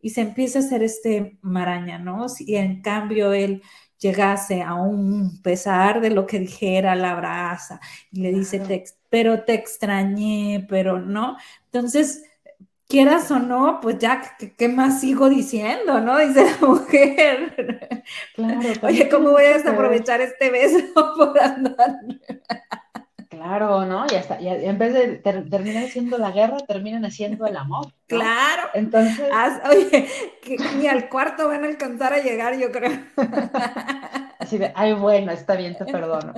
[0.00, 2.28] y se empieza a hacer este maraña, ¿no?
[2.28, 3.62] Si en cambio él
[3.98, 7.80] llegase a un pesar de lo que dijera, la abraza
[8.10, 8.62] y le dice,
[9.10, 11.36] pero te extrañé, pero no.
[11.66, 12.24] Entonces,
[12.90, 16.18] quieras o no, pues ya, ¿qué, más sigo diciendo, no?
[16.18, 18.04] Dice la mujer.
[18.34, 20.78] Claro, Oye, ¿cómo voy a aprovechar este beso
[21.16, 21.96] por andar?
[23.40, 24.04] Claro, ¿no?
[24.12, 27.86] Y hasta, y en vez de terminar haciendo la guerra, terminan haciendo el amor.
[28.06, 28.68] Claro.
[28.74, 29.30] Entonces.
[29.70, 30.06] oye,
[30.42, 33.00] que ni al cuarto van a alcanzar a llegar, yo creo.
[34.38, 36.34] Así de, ay, bueno, está bien, te perdono.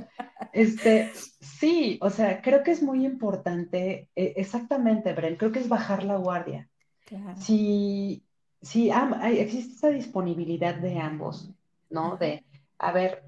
[0.52, 5.68] Este, sí, o sea, creo que es muy importante, eh, exactamente, Bren, creo que es
[5.68, 6.68] bajar la guardia.
[7.04, 7.34] Claro.
[7.40, 8.22] Si,
[8.60, 11.50] si existe esa disponibilidad de ambos,
[11.90, 12.16] ¿no?
[12.16, 12.44] De,
[12.82, 13.22] a ver,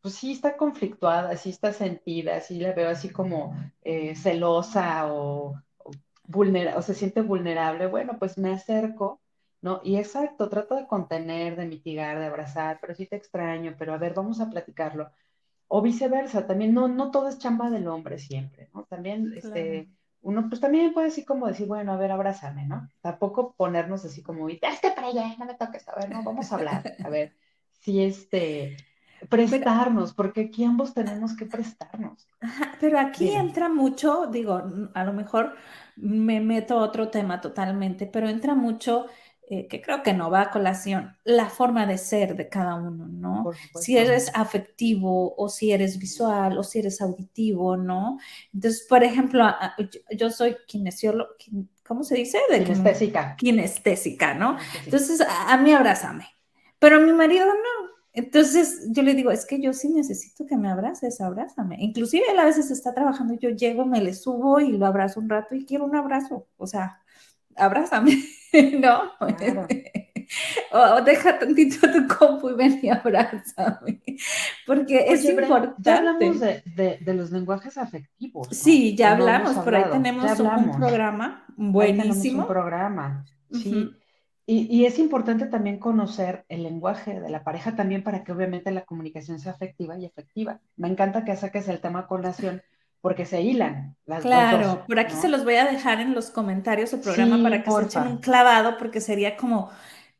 [0.00, 5.60] pues sí está conflictuada, sí está sentida, sí la veo así como eh, celosa o,
[6.22, 9.20] vulnerable, o se siente vulnerable, bueno, pues me acerco,
[9.62, 9.80] ¿no?
[9.82, 13.98] Y exacto, trato de contener, de mitigar, de abrazar, pero sí te extraño, pero a
[13.98, 15.10] ver, vamos a platicarlo.
[15.66, 18.84] O viceversa, también no, no todo es chamba del hombre siempre, ¿no?
[18.84, 19.88] También, este,
[20.22, 22.88] uno pues también puede así como decir, bueno, a ver, abrázame, ¿no?
[23.00, 26.54] Tampoco ponernos así como, este para allá, no me toques, a ver, no, vamos a
[26.54, 27.34] hablar, a ver,
[27.72, 28.76] si este,
[29.28, 32.26] prestarnos, porque aquí ambos tenemos que prestarnos.
[32.80, 34.62] pero aquí entra mucho, digo,
[34.94, 35.54] a lo mejor
[35.96, 39.06] me meto a otro tema totalmente, pero entra mucho,
[39.48, 43.08] eh, que creo que no va a colación, la forma de ser de cada uno,
[43.08, 43.50] ¿no?
[43.74, 48.18] Si eres afectivo o si eres visual o si eres auditivo, ¿no?
[48.54, 49.44] Entonces, por ejemplo,
[50.16, 51.30] yo soy kinesiólogo,
[51.84, 52.38] ¿cómo se dice?
[52.48, 53.36] De kinestésica.
[53.36, 54.56] Kinestésica, ¿no?
[54.84, 56.28] Entonces, a, a mí abrázame.
[56.78, 60.56] Pero a mi marido no, entonces yo le digo, es que yo sí necesito que
[60.56, 61.76] me abraces, abrázame.
[61.78, 65.28] Inclusive él a veces está trabajando yo llego, me le subo y lo abrazo un
[65.28, 66.48] rato y quiero un abrazo.
[66.56, 67.00] O sea,
[67.54, 68.18] abrázame,
[68.80, 69.02] ¿no?
[70.72, 74.02] o, deja tantito tu compu y ven y abrázame.
[74.66, 75.76] Porque es importante.
[75.78, 78.48] Ya hablamos de, los lenguajes afectivos.
[78.50, 82.42] Sí, ya hablamos, por ahí tenemos un programa buenísimo.
[82.42, 83.88] un programa, sí.
[84.46, 88.84] Y, es importante también conocer el lenguaje de la pareja también para que obviamente la
[88.84, 90.58] comunicación sea afectiva y efectiva.
[90.76, 92.60] Me encanta que saques el tema colación
[93.00, 96.92] porque se hilan las Claro, por aquí se los voy a dejar en los comentarios
[96.92, 99.70] o programa para que se echen un clavado porque sería como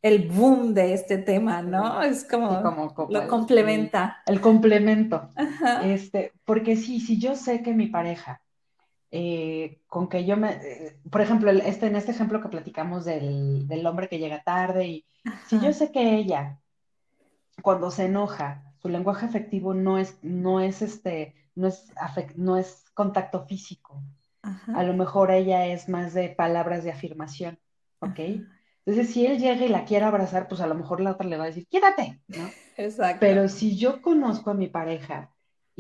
[0.01, 2.03] el boom de este tema, ¿no?
[2.03, 2.63] Es como,
[3.11, 4.23] lo complementa.
[4.27, 5.33] El, complemento.
[5.85, 8.41] Este, porque sí, si yo sé que mi pareja
[9.13, 13.87] eh, con que yo me, eh, por ejemplo, este, en este ejemplo que platicamos del,
[13.87, 15.07] hombre que llega tarde, y
[15.47, 16.61] si yo sé que ella,
[17.63, 21.93] cuando se enoja, su lenguaje afectivo no es, no es este, no es,
[22.37, 24.03] no es contacto físico.
[24.75, 27.59] A lo mejor ella es más de palabras de afirmación,
[27.99, 28.21] ¿ok?
[28.87, 31.37] Entonces, si él llega y la quiere abrazar, pues a lo mejor la otra le
[31.37, 32.49] va a decir, quédate, ¿no?
[32.77, 33.19] Exacto.
[33.21, 35.31] Pero si yo conozco a mi pareja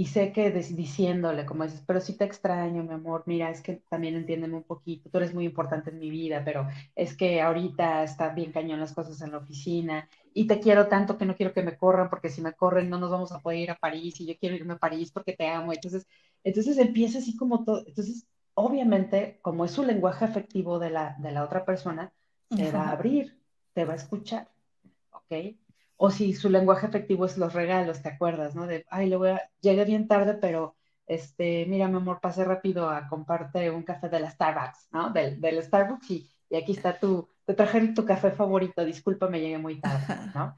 [0.01, 3.83] y sé que diciéndole, como dices, pero sí te extraño, mi amor, mira, es que
[3.91, 8.03] también entiéndeme un poquito, tú eres muy importante en mi vida, pero es que ahorita
[8.03, 11.53] está bien cañón las cosas en la oficina y te quiero tanto que no quiero
[11.53, 14.19] que me corran porque si me corren no nos vamos a poder ir a París
[14.23, 15.71] y yo quiero irme a París porque te amo.
[15.75, 16.07] Entonces,
[16.45, 21.31] entonces empieza así como todo, entonces obviamente como es su lenguaje afectivo de la, de
[21.31, 22.11] la otra persona,
[22.49, 23.39] te va a abrir,
[23.75, 24.49] te va a escuchar,
[25.11, 25.57] ¿ok?
[26.03, 28.67] O si su lenguaje efectivo es los regalos, ¿te acuerdas, no?
[28.67, 30.75] De, ay, le voy a, llegué bien tarde, pero,
[31.07, 35.11] este, mira, mi amor, pasé rápido a comparte un café de la Starbucks, ¿no?
[35.11, 39.59] Del, del Starbucks y, y, aquí está tu, te traje tu café favorito, discúlpame, llegué
[39.59, 40.57] muy tarde, ¿no?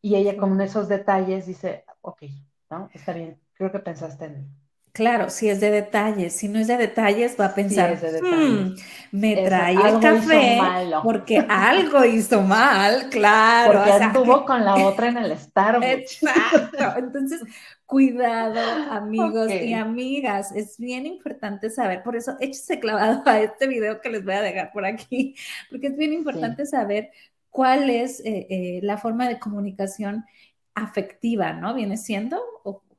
[0.00, 2.22] Y ella con esos detalles dice, ok,
[2.70, 2.90] ¿no?
[2.92, 4.61] Está bien, creo que pensaste en mí.
[4.92, 8.74] Claro, si es de detalles, si no es de detalles, va a pensar, hmm,
[9.10, 10.60] me trae el café
[11.02, 13.72] porque algo hizo mal, claro.
[13.72, 16.22] Porque estuvo con la otra en el Starbucks.
[16.22, 16.84] Exacto.
[16.98, 17.40] Entonces,
[17.86, 20.52] cuidado, amigos y amigas.
[20.54, 24.42] Es bien importante saber, por eso échese clavado a este video que les voy a
[24.42, 25.34] dejar por aquí,
[25.70, 27.10] porque es bien importante saber
[27.48, 30.26] cuál es eh, eh, la forma de comunicación
[30.74, 31.74] afectiva, ¿no?
[31.74, 32.51] Viene siendo, o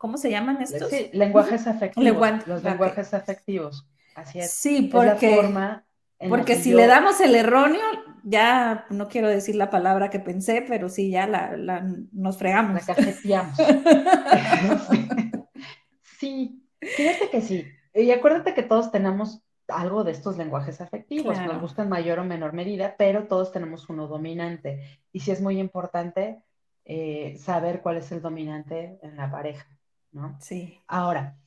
[0.03, 0.89] ¿Cómo se llaman estos?
[0.89, 2.45] Sí, lenguajes afectivos.
[2.45, 3.87] los lenguajes afectivos.
[4.15, 4.51] Así es.
[4.51, 5.49] Sí, porque,
[6.27, 7.79] porque si le damos el erróneo,
[8.21, 12.73] ya no quiero decir la palabra que pensé, pero sí, ya la, nos fregamos.
[12.73, 13.57] La cafeteamos.
[16.19, 17.65] sí, fíjate que sí.
[17.93, 22.25] Y acuérdate que todos tenemos algo de estos lenguajes afectivos, nos gustan en mayor o
[22.25, 24.99] menor medida, pero todos tenemos uno dominante.
[25.13, 26.43] Y sí es muy importante
[26.83, 29.65] eh, saber cuál es el dominante en la pareja.
[30.13, 30.37] ¿No?
[30.41, 30.79] Sí.
[30.87, 31.37] Ahora,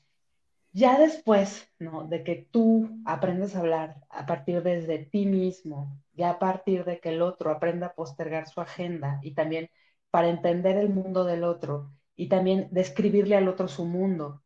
[0.72, 2.06] ya después, ¿no?
[2.08, 7.00] De que tú aprendes a hablar a partir desde ti mismo, ya a partir de
[7.00, 9.70] que el otro aprenda a postergar su agenda y también
[10.10, 14.42] para entender el mundo del otro y también describirle al otro su mundo,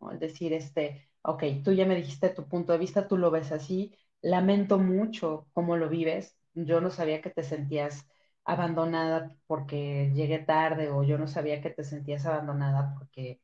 [0.00, 0.12] ¿no?
[0.12, 3.52] Es decir, este, ok, tú ya me dijiste tu punto de vista, tú lo ves
[3.52, 8.06] así, lamento mucho cómo lo vives, yo no sabía que te sentías
[8.44, 13.40] abandonada porque llegué tarde o yo no sabía que te sentías abandonada porque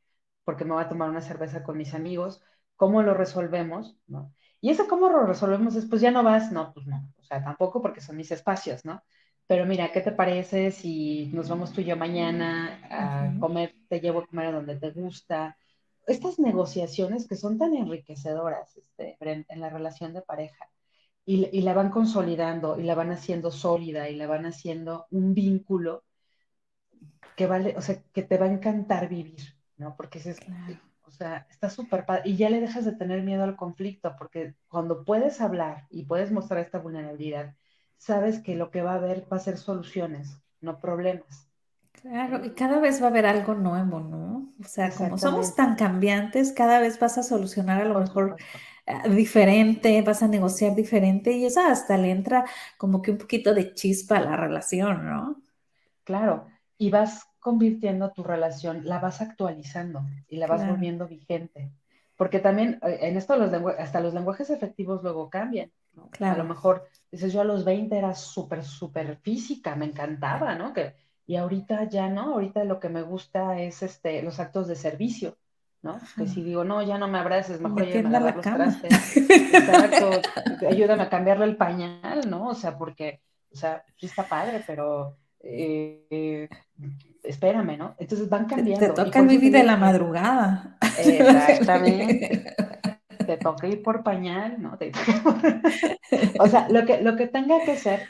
[0.50, 2.42] porque me voy a tomar una cerveza con mis amigos.
[2.74, 3.96] ¿cómo lo resolvemos?
[4.08, 4.34] ¿no?
[4.60, 7.44] Y ese cómo lo resolvemos es, pues ya no vas, no, pues no, o sea,
[7.44, 9.02] tampoco porque son mis espacios, ¿no?
[9.46, 14.00] Pero mira, ¿qué te parece si nos vamos tú y yo mañana a comer, te
[14.00, 15.56] llevo a comer a donde te gusta?
[16.06, 20.66] Estas negociaciones que son tan enriquecedoras este, en, la relación de pareja
[21.24, 25.34] y, y, la van consolidando y la van haciendo sólida y la van haciendo un
[25.34, 26.04] vínculo
[27.36, 29.96] que vale, o sea, que te va a encantar vivir, ¿no?
[29.96, 30.38] Porque es,
[31.06, 32.22] o sea, está súper padre.
[32.26, 36.30] Y ya le dejas de tener miedo al conflicto, porque cuando puedes hablar y puedes
[36.30, 37.54] mostrar esta vulnerabilidad,
[37.96, 41.48] sabes que lo que va a haber va a ser soluciones, no problemas.
[41.92, 44.54] Claro, y cada vez va a haber algo nuevo, ¿no?
[44.58, 48.36] O sea, como somos tan cambiantes, cada vez vas a solucionar a lo mejor
[48.86, 52.44] eh, diferente, vas a negociar diferente y eso hasta le entra
[52.78, 55.42] como que un poquito de chispa a la relación, ¿no?
[56.04, 56.46] Claro,
[56.78, 61.72] y vas convirtiendo tu relación, la vas actualizando y la vas volviendo vigente.
[62.16, 65.72] Porque también eh, en esto los hasta los lenguajes efectivos luego cambian.
[66.20, 70.72] A lo mejor dices, yo a los 20 era súper, súper física, me encantaba, ¿no?
[70.72, 70.94] Que,
[71.26, 75.36] y ahorita ya no, ahorita lo que me gusta es este, los actos de servicio,
[75.82, 75.98] ¿no?
[76.16, 79.16] Que si digo, no, ya no me abraces, mejor ya me los trastes.
[79.16, 80.10] Exacto,
[80.68, 82.48] ayúdame a cambiarle el pañal, ¿no?
[82.48, 83.20] O sea, porque,
[83.52, 86.48] o sea, sí está padre, pero eh,
[87.22, 87.94] espérame, ¿no?
[87.98, 88.94] Entonces van cambiando.
[88.94, 90.78] Te, toca vivir de la madrugada.
[90.98, 92.54] Exactamente.
[93.26, 94.76] te toca ir por pañal, ¿no?
[96.40, 98.00] o sea, lo que, lo que tenga que ser,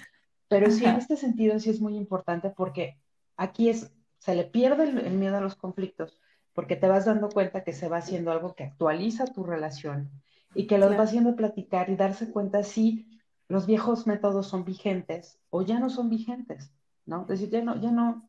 [0.48, 2.98] pero sí, en este sentido sí es muy importante porque
[3.36, 6.18] aquí es, se le pierde el, miedo a los conflictos
[6.52, 10.10] porque te vas dando cuenta que se va haciendo algo que actualiza tu relación
[10.54, 13.06] y que los va haciendo platicar y darse cuenta si
[13.48, 16.72] los viejos métodos son vigentes o ya no son vigentes.
[17.10, 17.24] ¿No?
[17.24, 18.26] Decir, ya no, ya no,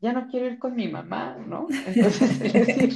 [0.00, 1.66] ya no quiero ir con mi mamá, ¿no?
[1.86, 2.94] Entonces, decir,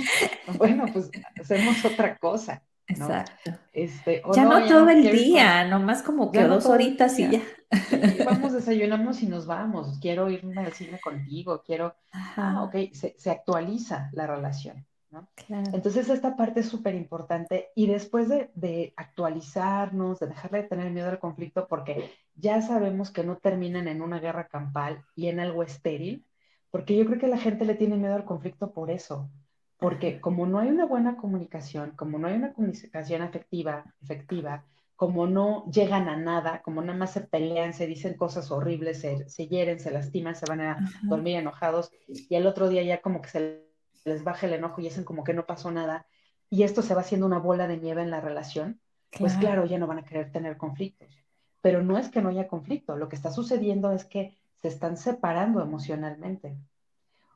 [0.59, 1.11] bueno, pues
[1.41, 2.63] hacemos otra cosa.
[2.87, 3.53] Exacto.
[3.73, 7.43] Este, ya, no, todo el día, nomás como que dos horitas y ya.
[8.27, 9.99] Vamos, desayunamos y nos vamos.
[9.99, 11.97] Quiero irme al cine contigo, quiero.
[12.13, 14.85] Ah, ok, se, se, actualiza la relación.
[15.13, 15.29] ¿No?
[15.49, 17.69] Entonces, esta parte es súper importante.
[17.75, 23.11] Y después de, de, actualizarnos, de dejarle de tener miedo al conflicto, porque ya sabemos
[23.11, 26.25] que no terminan en una guerra campal y en algo estéril,
[26.71, 29.31] porque yo creo que la gente le tiene miedo al conflicto por eso,
[29.79, 34.65] porque como no hay una buena comunicación, como no hay una comunicación afectiva, efectiva,
[34.97, 39.29] como no llegan a nada, como nada más se pelean, se dicen cosas horribles, se,
[39.29, 43.21] se hieren, se lastiman, se van a dormir enojados y el otro día ya como
[43.21, 43.72] que se
[44.05, 46.07] les baja el enojo y dicen como que no pasó nada
[46.51, 48.81] y esto se va haciendo una bola de nieve en la relación,
[49.19, 51.23] pues claro, ya no van a querer tener conflictos
[51.63, 54.97] pero no es que no haya conflicto, lo que está sucediendo es que se están
[54.97, 56.57] separando emocionalmente.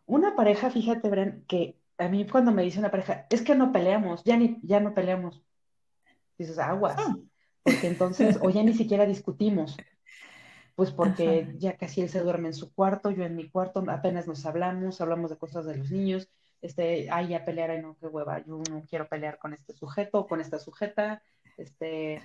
[0.04, 3.72] Una pareja, fíjate, Bren, que a mí cuando me dice una pareja, es que no
[3.72, 5.42] peleamos, ya, ni, ya no peleamos.
[6.36, 7.16] Dices, aguas, ah.
[7.62, 9.76] porque entonces, o ya ni siquiera discutimos,
[10.74, 14.26] pues porque ya casi él se duerme en su cuarto, yo en mi cuarto, apenas
[14.26, 16.28] nos hablamos, hablamos de cosas de los niños,
[16.62, 20.26] este, ay, ya pelear, no, qué hueva, yo no quiero pelear con este sujeto o
[20.26, 21.22] con esta sujeta,
[21.56, 22.22] este,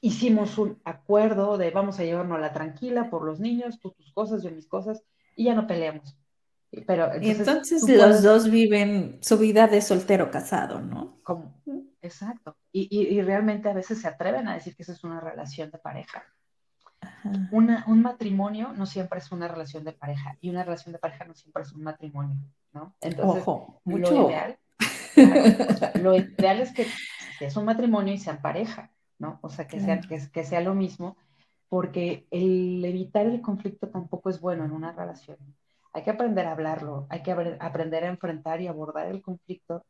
[0.00, 4.12] hicimos un acuerdo de vamos a llevarnos a la tranquila por los niños, tú tus
[4.12, 5.02] cosas, yo mis cosas,
[5.34, 6.16] y ya no peleamos.
[6.86, 11.18] Pero entonces, los dos viven su vida de soltero casado, ¿no?
[11.22, 11.54] Como,
[12.02, 12.56] exacto.
[12.72, 15.78] Y, y, realmente a veces se atreven a decir que eso es una relación de
[15.78, 16.24] pareja.
[17.50, 21.24] Una, un matrimonio no siempre es una relación de pareja y una relación de pareja
[21.24, 22.36] no siempre es un matrimonio,
[22.72, 22.94] ¿no?
[23.00, 24.12] Entonces, Ojo, mucho.
[24.12, 24.58] lo ideal,
[26.02, 26.86] lo ideal es que
[27.40, 29.38] es un matrimonio y sean pareja ¿no?
[29.42, 31.16] O sea, que sea, que, sea lo mismo,
[31.68, 35.38] porque el evitar el conflicto tampoco es bueno en una relación.
[35.92, 39.84] Hay que aprender a hablarlo, hay que aprender a enfrentar y abordar el conflicto,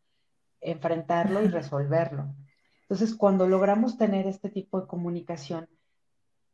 [0.61, 2.35] enfrentarlo y resolverlo.
[2.83, 5.69] Entonces, cuando logramos tener este tipo de comunicación,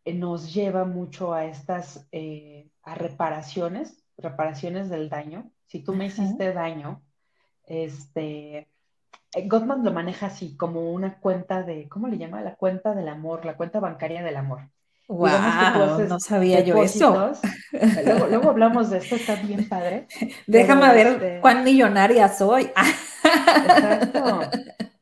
[0.07, 5.50] nos lleva mucho a estas, eh, a reparaciones, reparaciones del daño.
[5.66, 7.03] Si tú me hiciste daño,
[7.66, 8.68] este,
[9.34, 12.42] eh, Gottman lo maneja así, como una cuenta de, ¿cómo le llama?
[12.42, 14.68] La cuenta del amor, la cuenta bancaria del amor.
[15.09, 15.28] Wow,
[16.09, 17.34] no sabía yo eso.
[18.30, 20.07] Luego, hablamos de esto, está bien padre.
[20.46, 22.70] Déjame ver este cuán millonaria soy.
[23.24, 24.40] Exacto.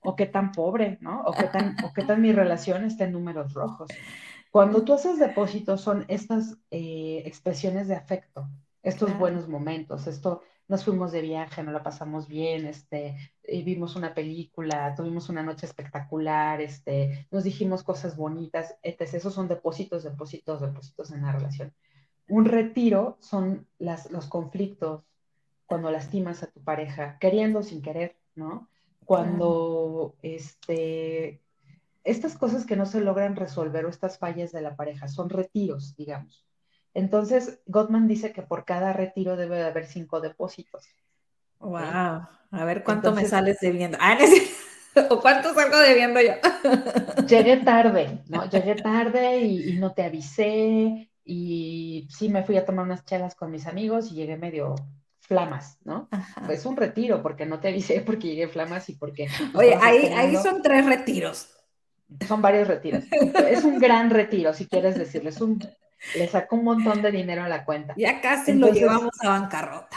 [0.02, 1.20] O qué tan pobre, ¿no?
[1.24, 3.90] O qué tan, o qué tan mi relación está en números rojos.
[4.50, 8.48] Cuando tú haces depósitos son estas eh, expresiones de afecto,
[8.82, 13.16] estos buenos momentos, esto nos fuimos de viaje, nos la pasamos bien, este,
[13.64, 19.14] vimos una película, tuvimos una noche espectacular, este, nos dijimos cosas bonitas, etc.
[19.14, 21.74] Esos son depósitos, depósitos, depósitos en la relación.
[22.28, 25.02] Un retiro son las, los conflictos
[25.66, 28.68] cuando lastimas a tu pareja, queriendo sin querer, ¿no?
[29.10, 31.42] cuando este,
[32.04, 35.96] estas cosas que no se logran resolver o estas fallas de la pareja son retiros,
[35.96, 36.46] digamos.
[36.94, 40.86] Entonces, Gottman dice que por cada retiro debe de haber cinco depósitos.
[41.58, 43.98] Wow, a ver cuánto me sales debiendo.
[44.00, 44.16] Ah,
[45.10, 46.32] ¿O cuánto salgo debiendo yo?
[47.28, 48.48] Llegué tarde, ¿no?
[48.48, 53.52] Llegué tarde y, no te avisé y sí me fui a tomar unas chelas con
[53.52, 54.74] mis amigos y llegué medio
[55.20, 56.08] flamas, ¿no?
[56.44, 59.28] Pues un retiro porque no te avisé porque llegué flamas y porque...
[59.54, 61.59] Oye, ahí, ahí son tres retiros.
[62.26, 63.04] Son varios retiros.
[63.50, 65.40] es un gran retiro, si quieres decirles.
[65.40, 65.60] Un,
[66.16, 67.94] le sacó un montón de dinero a la cuenta.
[67.96, 69.96] Ya casi lo llevamos a bancarrota.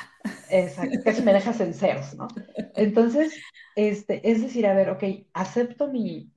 [0.50, 2.28] Exacto, casi me dejas en ceros, ¿no?
[2.76, 3.34] Entonces,
[3.76, 5.04] este, es decir, a ver, ok,
[5.34, 6.32] acepto mi,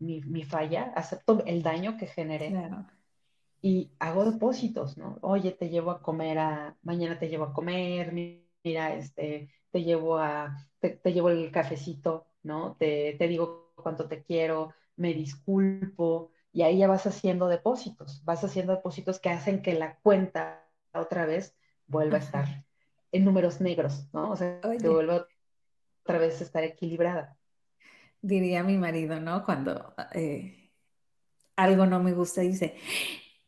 [0.48, 2.52] falla, acepto el daño que generé
[3.62, 5.18] y hago depósitos, ¿no?
[5.22, 10.18] Oye, te llevo a comer a, mañana te llevo a comer, mira, este, te llevo
[10.18, 12.76] a, te, llevo el cafecito, ¿no?
[12.78, 18.42] Te, te digo cuánto te quiero, me disculpo, y ahí ya vas haciendo depósitos, vas
[18.42, 21.54] haciendo depósitos que hacen que la cuenta otra vez
[21.86, 22.64] vuelva a estar
[23.12, 24.30] en números negros, ¿no?
[24.30, 25.26] O sea, que vuelva
[26.02, 27.36] otra vez a estar equilibrada.
[28.22, 29.44] Diría mi marido, ¿no?
[29.44, 30.72] Cuando eh,
[31.56, 32.76] algo no me gusta, dice,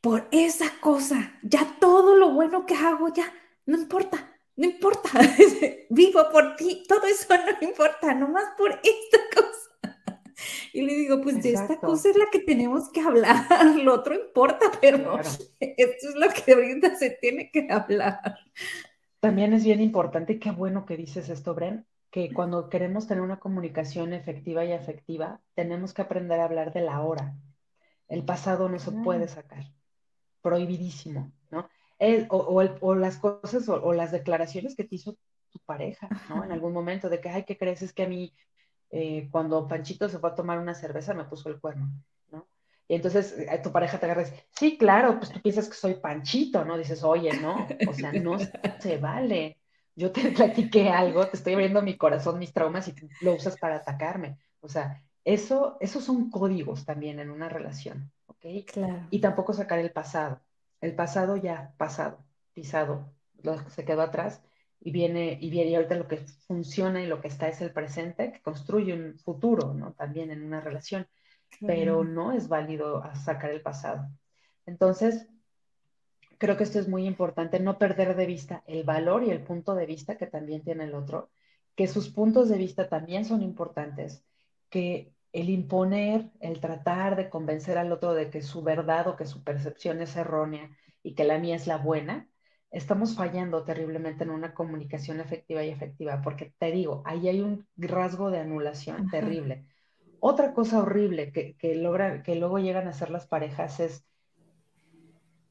[0.01, 3.33] por esa cosa, ya todo lo bueno que hago, ya,
[3.67, 5.11] no importa, no importa,
[5.89, 9.68] vivo por ti, todo eso no importa, nomás por esta cosa.
[10.72, 13.47] Y le digo, pues de esta cosa es la que tenemos que hablar,
[13.82, 15.18] lo otro importa, pero
[15.61, 18.39] esto es lo que ahorita se tiene que hablar.
[19.20, 23.41] También es bien importante, qué bueno que dices esto, Bren, que cuando queremos tener una
[23.41, 27.34] comunicación efectiva y afectiva, tenemos que aprender a hablar de la hora.
[28.09, 29.64] El pasado no se puede sacar,
[30.41, 31.68] prohibidísimo, ¿no?
[32.30, 35.18] o, las cosas o, las declaraciones que te hizo
[35.51, 36.45] tu pareja, ¿no?
[36.45, 37.82] En algún momento de que, ay, ¿qué crees?
[37.82, 38.32] Es que a mí,
[38.91, 41.91] eh, cuando Panchito se fue a tomar una cerveza, me puso el cuerno.
[42.91, 45.74] Y entonces eh, tu pareja te agarra y dice, sí, claro, pues tú piensas que
[45.74, 46.78] soy Panchito, ¿no?
[46.78, 48.39] Dices, oye, no, o sea, no
[48.80, 49.59] se vale.
[49.95, 53.76] Yo te platiqué algo, te estoy abriendo mi corazón, mis traumas y lo usas para
[53.76, 54.39] atacarme.
[54.61, 58.47] O sea, eso, esos son códigos también en una relación, ¿ok?
[58.72, 59.07] Claro.
[59.11, 60.41] Y tampoco sacar el pasado.
[60.80, 62.24] El pasado ya pasado,
[62.55, 63.12] pisado,
[63.43, 64.41] lo que se quedó atrás
[64.81, 67.72] y viene, y viene, y ahorita lo que funciona y lo que está es el
[67.72, 69.93] presente, que construye un futuro, ¿no?
[69.93, 71.07] También en una relación
[71.66, 74.09] pero no es válido sacar el pasado.
[74.66, 75.29] Entonces,
[76.39, 79.74] creo que esto es muy importante, no perder de vista el valor y el punto
[79.74, 81.31] de vista que también tiene el otro,
[81.74, 84.24] que sus puntos de vista también son importantes,
[84.68, 89.26] que el imponer, el tratar de convencer al otro de que su verdad o que
[89.26, 90.70] su percepción es errónea
[91.03, 92.29] y que la mía es la buena,
[92.71, 97.66] estamos fallando terriblemente en una comunicación efectiva y efectiva, porque te digo, ahí hay un
[97.77, 99.64] rasgo de anulación terrible
[100.21, 104.05] otra cosa horrible que, que luego llegan a hacer las parejas es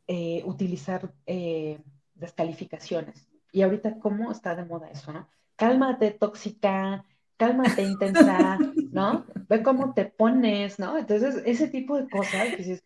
[0.07, 1.79] eh, utilizar eh,
[2.15, 3.27] descalificaciones.
[3.51, 5.27] Y ahorita, ¿cómo está de moda eso, no?
[5.55, 7.05] Cálmate, tóxica,
[7.37, 8.57] cálmate, intensa,
[8.91, 9.25] ¿no?
[9.47, 10.97] Ve cómo te pones, ¿no?
[10.97, 12.83] Entonces, ese tipo de cosas, que dices,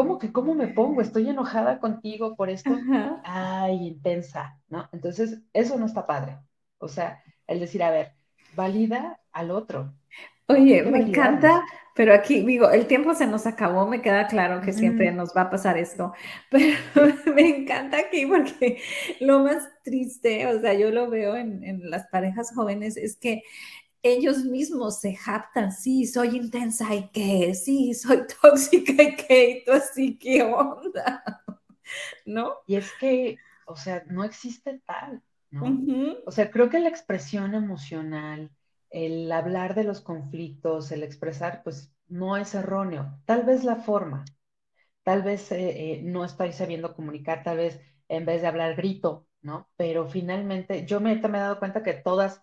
[0.00, 1.02] ¿cómo que cómo me pongo?
[1.02, 2.70] Estoy enojada contigo por esto.
[3.22, 4.88] Ay, intensa, ¿no?
[4.92, 6.38] Entonces, eso no está padre.
[6.78, 8.14] O sea, el decir, a ver,
[8.56, 9.92] valida al otro,
[10.50, 11.62] Oye, me encanta,
[11.94, 15.42] pero aquí digo, el tiempo se nos acabó, me queda claro que siempre nos va
[15.42, 16.12] a pasar esto,
[16.50, 16.76] pero
[17.32, 18.78] me encanta aquí porque
[19.20, 23.44] lo más triste, o sea, yo lo veo en, las parejas jóvenes, es que
[24.02, 29.64] ellos mismos se jactan, sí, soy intensa y qué, sí, soy tóxica y qué, y
[29.64, 31.24] tú así, ¿qué onda?
[32.26, 32.56] ¿No?
[32.66, 35.82] Y es que, o sea, no existe tal, ¿no?
[36.24, 38.50] O sea, creo que la expresión emocional,
[38.90, 43.20] el hablar de los conflictos, el expresar, pues no es erróneo.
[43.26, 44.24] Tal vez la forma,
[45.02, 49.26] tal vez eh, eh, no estoy sabiendo comunicar, tal vez en vez de hablar grito,
[49.42, 49.68] ¿no?
[49.76, 52.42] Pero finalmente yo me, me he dado cuenta que todas,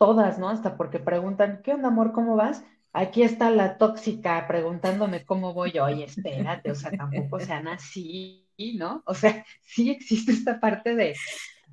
[0.00, 0.48] todas, ¿no?
[0.48, 2.12] Hasta porque preguntan, ¿qué onda, amor?
[2.12, 2.64] ¿Cómo vas?
[2.94, 5.78] Aquí está la tóxica preguntándome cómo voy.
[5.78, 9.02] Oye, espérate, o sea, tampoco sean así, ¿no?
[9.04, 11.14] O sea, sí existe esta parte de,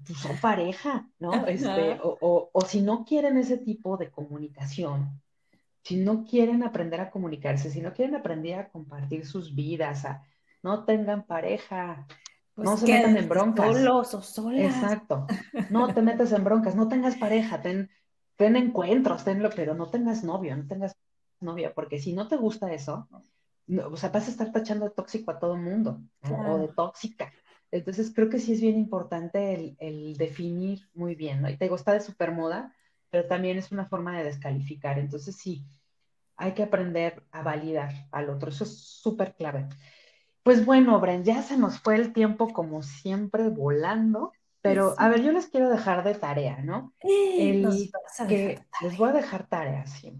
[0.05, 1.45] pues son pareja, ¿no?
[1.47, 5.21] Este, o, si no quieren ese tipo de comunicación,
[5.83, 10.21] si no quieren aprender a comunicarse, si no quieren aprender a compartir sus vidas, a,
[10.63, 12.05] no tengan pareja,
[12.57, 13.73] no pues se metan en broncas.
[13.73, 14.75] Solos o solas.
[14.75, 15.25] Exacto.
[15.69, 17.89] No te metas en broncas, no tengas pareja, ten,
[18.37, 20.95] ten encuentros, tenlo, pero no tengas novio, no tengas
[21.41, 23.09] novia, porque si no te gusta eso,
[23.91, 27.33] o sea, vas a estar tachando de tóxico a todo el mundo, o de tóxica.
[27.69, 31.49] Entonces creo que sí es bien importante el, definir muy bien, ¿no?
[31.49, 32.73] Y te digo, está de super moda
[33.09, 34.99] pero también es una forma de descalificar.
[34.99, 35.65] Entonces sí,
[36.35, 38.49] hay que aprender a validar al otro.
[38.49, 39.67] Eso es súper clave.
[40.43, 44.31] Pues bueno, Bren, ya se nos fue el tiempo como siempre volando,
[44.67, 46.93] pero a ver, yo les quiero dejar de tarea, ¿no?
[47.01, 47.67] El
[48.27, 50.13] que les voy a dejar tarea, sí.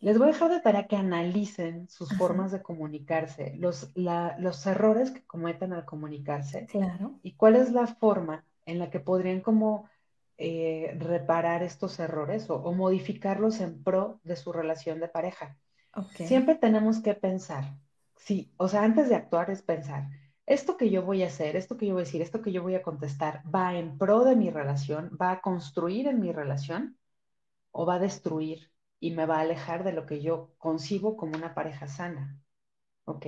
[0.00, 5.12] Les voy a dejar de tarea que analicen sus formas de comunicarse, los, los errores
[5.12, 6.66] que cometen al comunicarse.
[6.66, 7.20] Claro.
[7.22, 9.88] Y cuál es la forma en la que podrían como
[10.38, 15.56] eh, reparar estos errores o, modificarlos en pro de su relación de pareja.
[16.14, 17.76] Siempre tenemos que pensar,
[18.16, 20.08] sí, o sea, antes de actuar es pensar,
[20.52, 22.62] esto que yo voy a hacer, esto que yo voy a decir, esto que yo
[22.62, 25.10] voy a contestar, ¿va en pro de mi relación?
[25.20, 26.98] ¿Va a construir en mi relación?
[27.72, 31.36] ¿O va a destruir y me va a alejar de lo que yo concibo como
[31.36, 32.40] una pareja sana.
[33.04, 33.26] ¿Ok?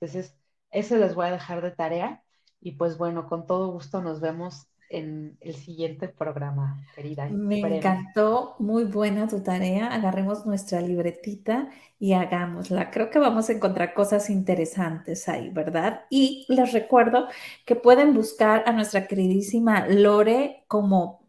[0.00, 0.36] Entonces,
[0.70, 2.24] eso les voy a dejar de tarea
[2.60, 7.28] y pues bueno, con todo gusto nos vemos en el siguiente programa, querida.
[7.28, 9.88] Me encantó, muy buena tu tarea.
[9.88, 11.68] Agarremos nuestra libretita
[11.98, 12.90] y hagámosla.
[12.90, 16.04] Creo que vamos a encontrar cosas interesantes ahí, ¿verdad?
[16.10, 17.28] Y les recuerdo
[17.64, 21.26] que pueden buscar a nuestra queridísima Lore como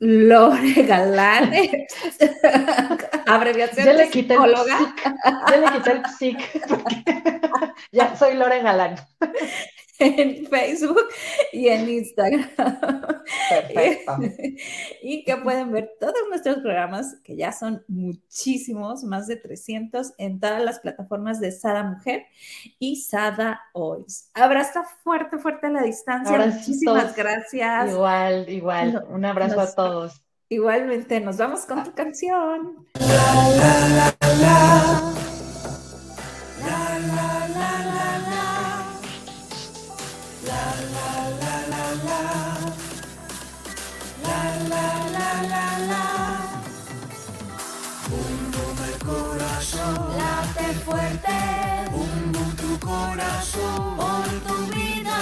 [0.00, 1.52] Lore Galán,
[3.26, 6.38] abreviación ya le quité El ya le quité el psic.
[7.92, 8.94] ya soy Lore Galán.
[10.16, 11.08] en Facebook
[11.52, 12.48] y en Instagram.
[13.48, 14.16] Perfecto.
[15.02, 20.40] Y que pueden ver todos nuestros programas, que ya son muchísimos, más de 300, en
[20.40, 22.26] todas las plataformas de Sada Mujer
[22.78, 24.30] y Sada Oils.
[24.34, 26.38] Abrazo fuerte, fuerte a la distancia.
[26.38, 27.90] Muchísimas gracias.
[27.90, 29.04] Igual, igual.
[29.08, 30.22] Un abrazo a todos.
[30.48, 32.86] Igualmente, nos vamos con tu canción.
[32.98, 35.37] La, la, la,
[50.88, 51.38] fuerte.
[52.56, 55.18] Tu corazón por tu vida.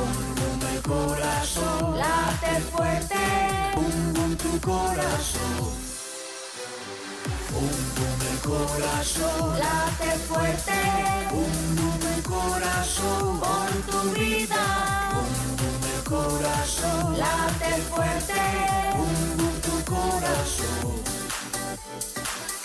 [0.00, 1.98] Hundo el corazón.
[1.98, 3.24] Late fuerte.
[3.76, 5.70] Hundo tu corazón.
[7.54, 9.58] Hundo el corazón.
[9.58, 10.78] Late fuerte.
[11.32, 14.64] Hundo el corazón por tu vida.
[15.16, 17.18] Hundo el corazón.
[17.18, 18.42] Late fuerte.
[19.00, 20.90] Hundo tu corazón.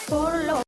[0.07, 0.64] Por lo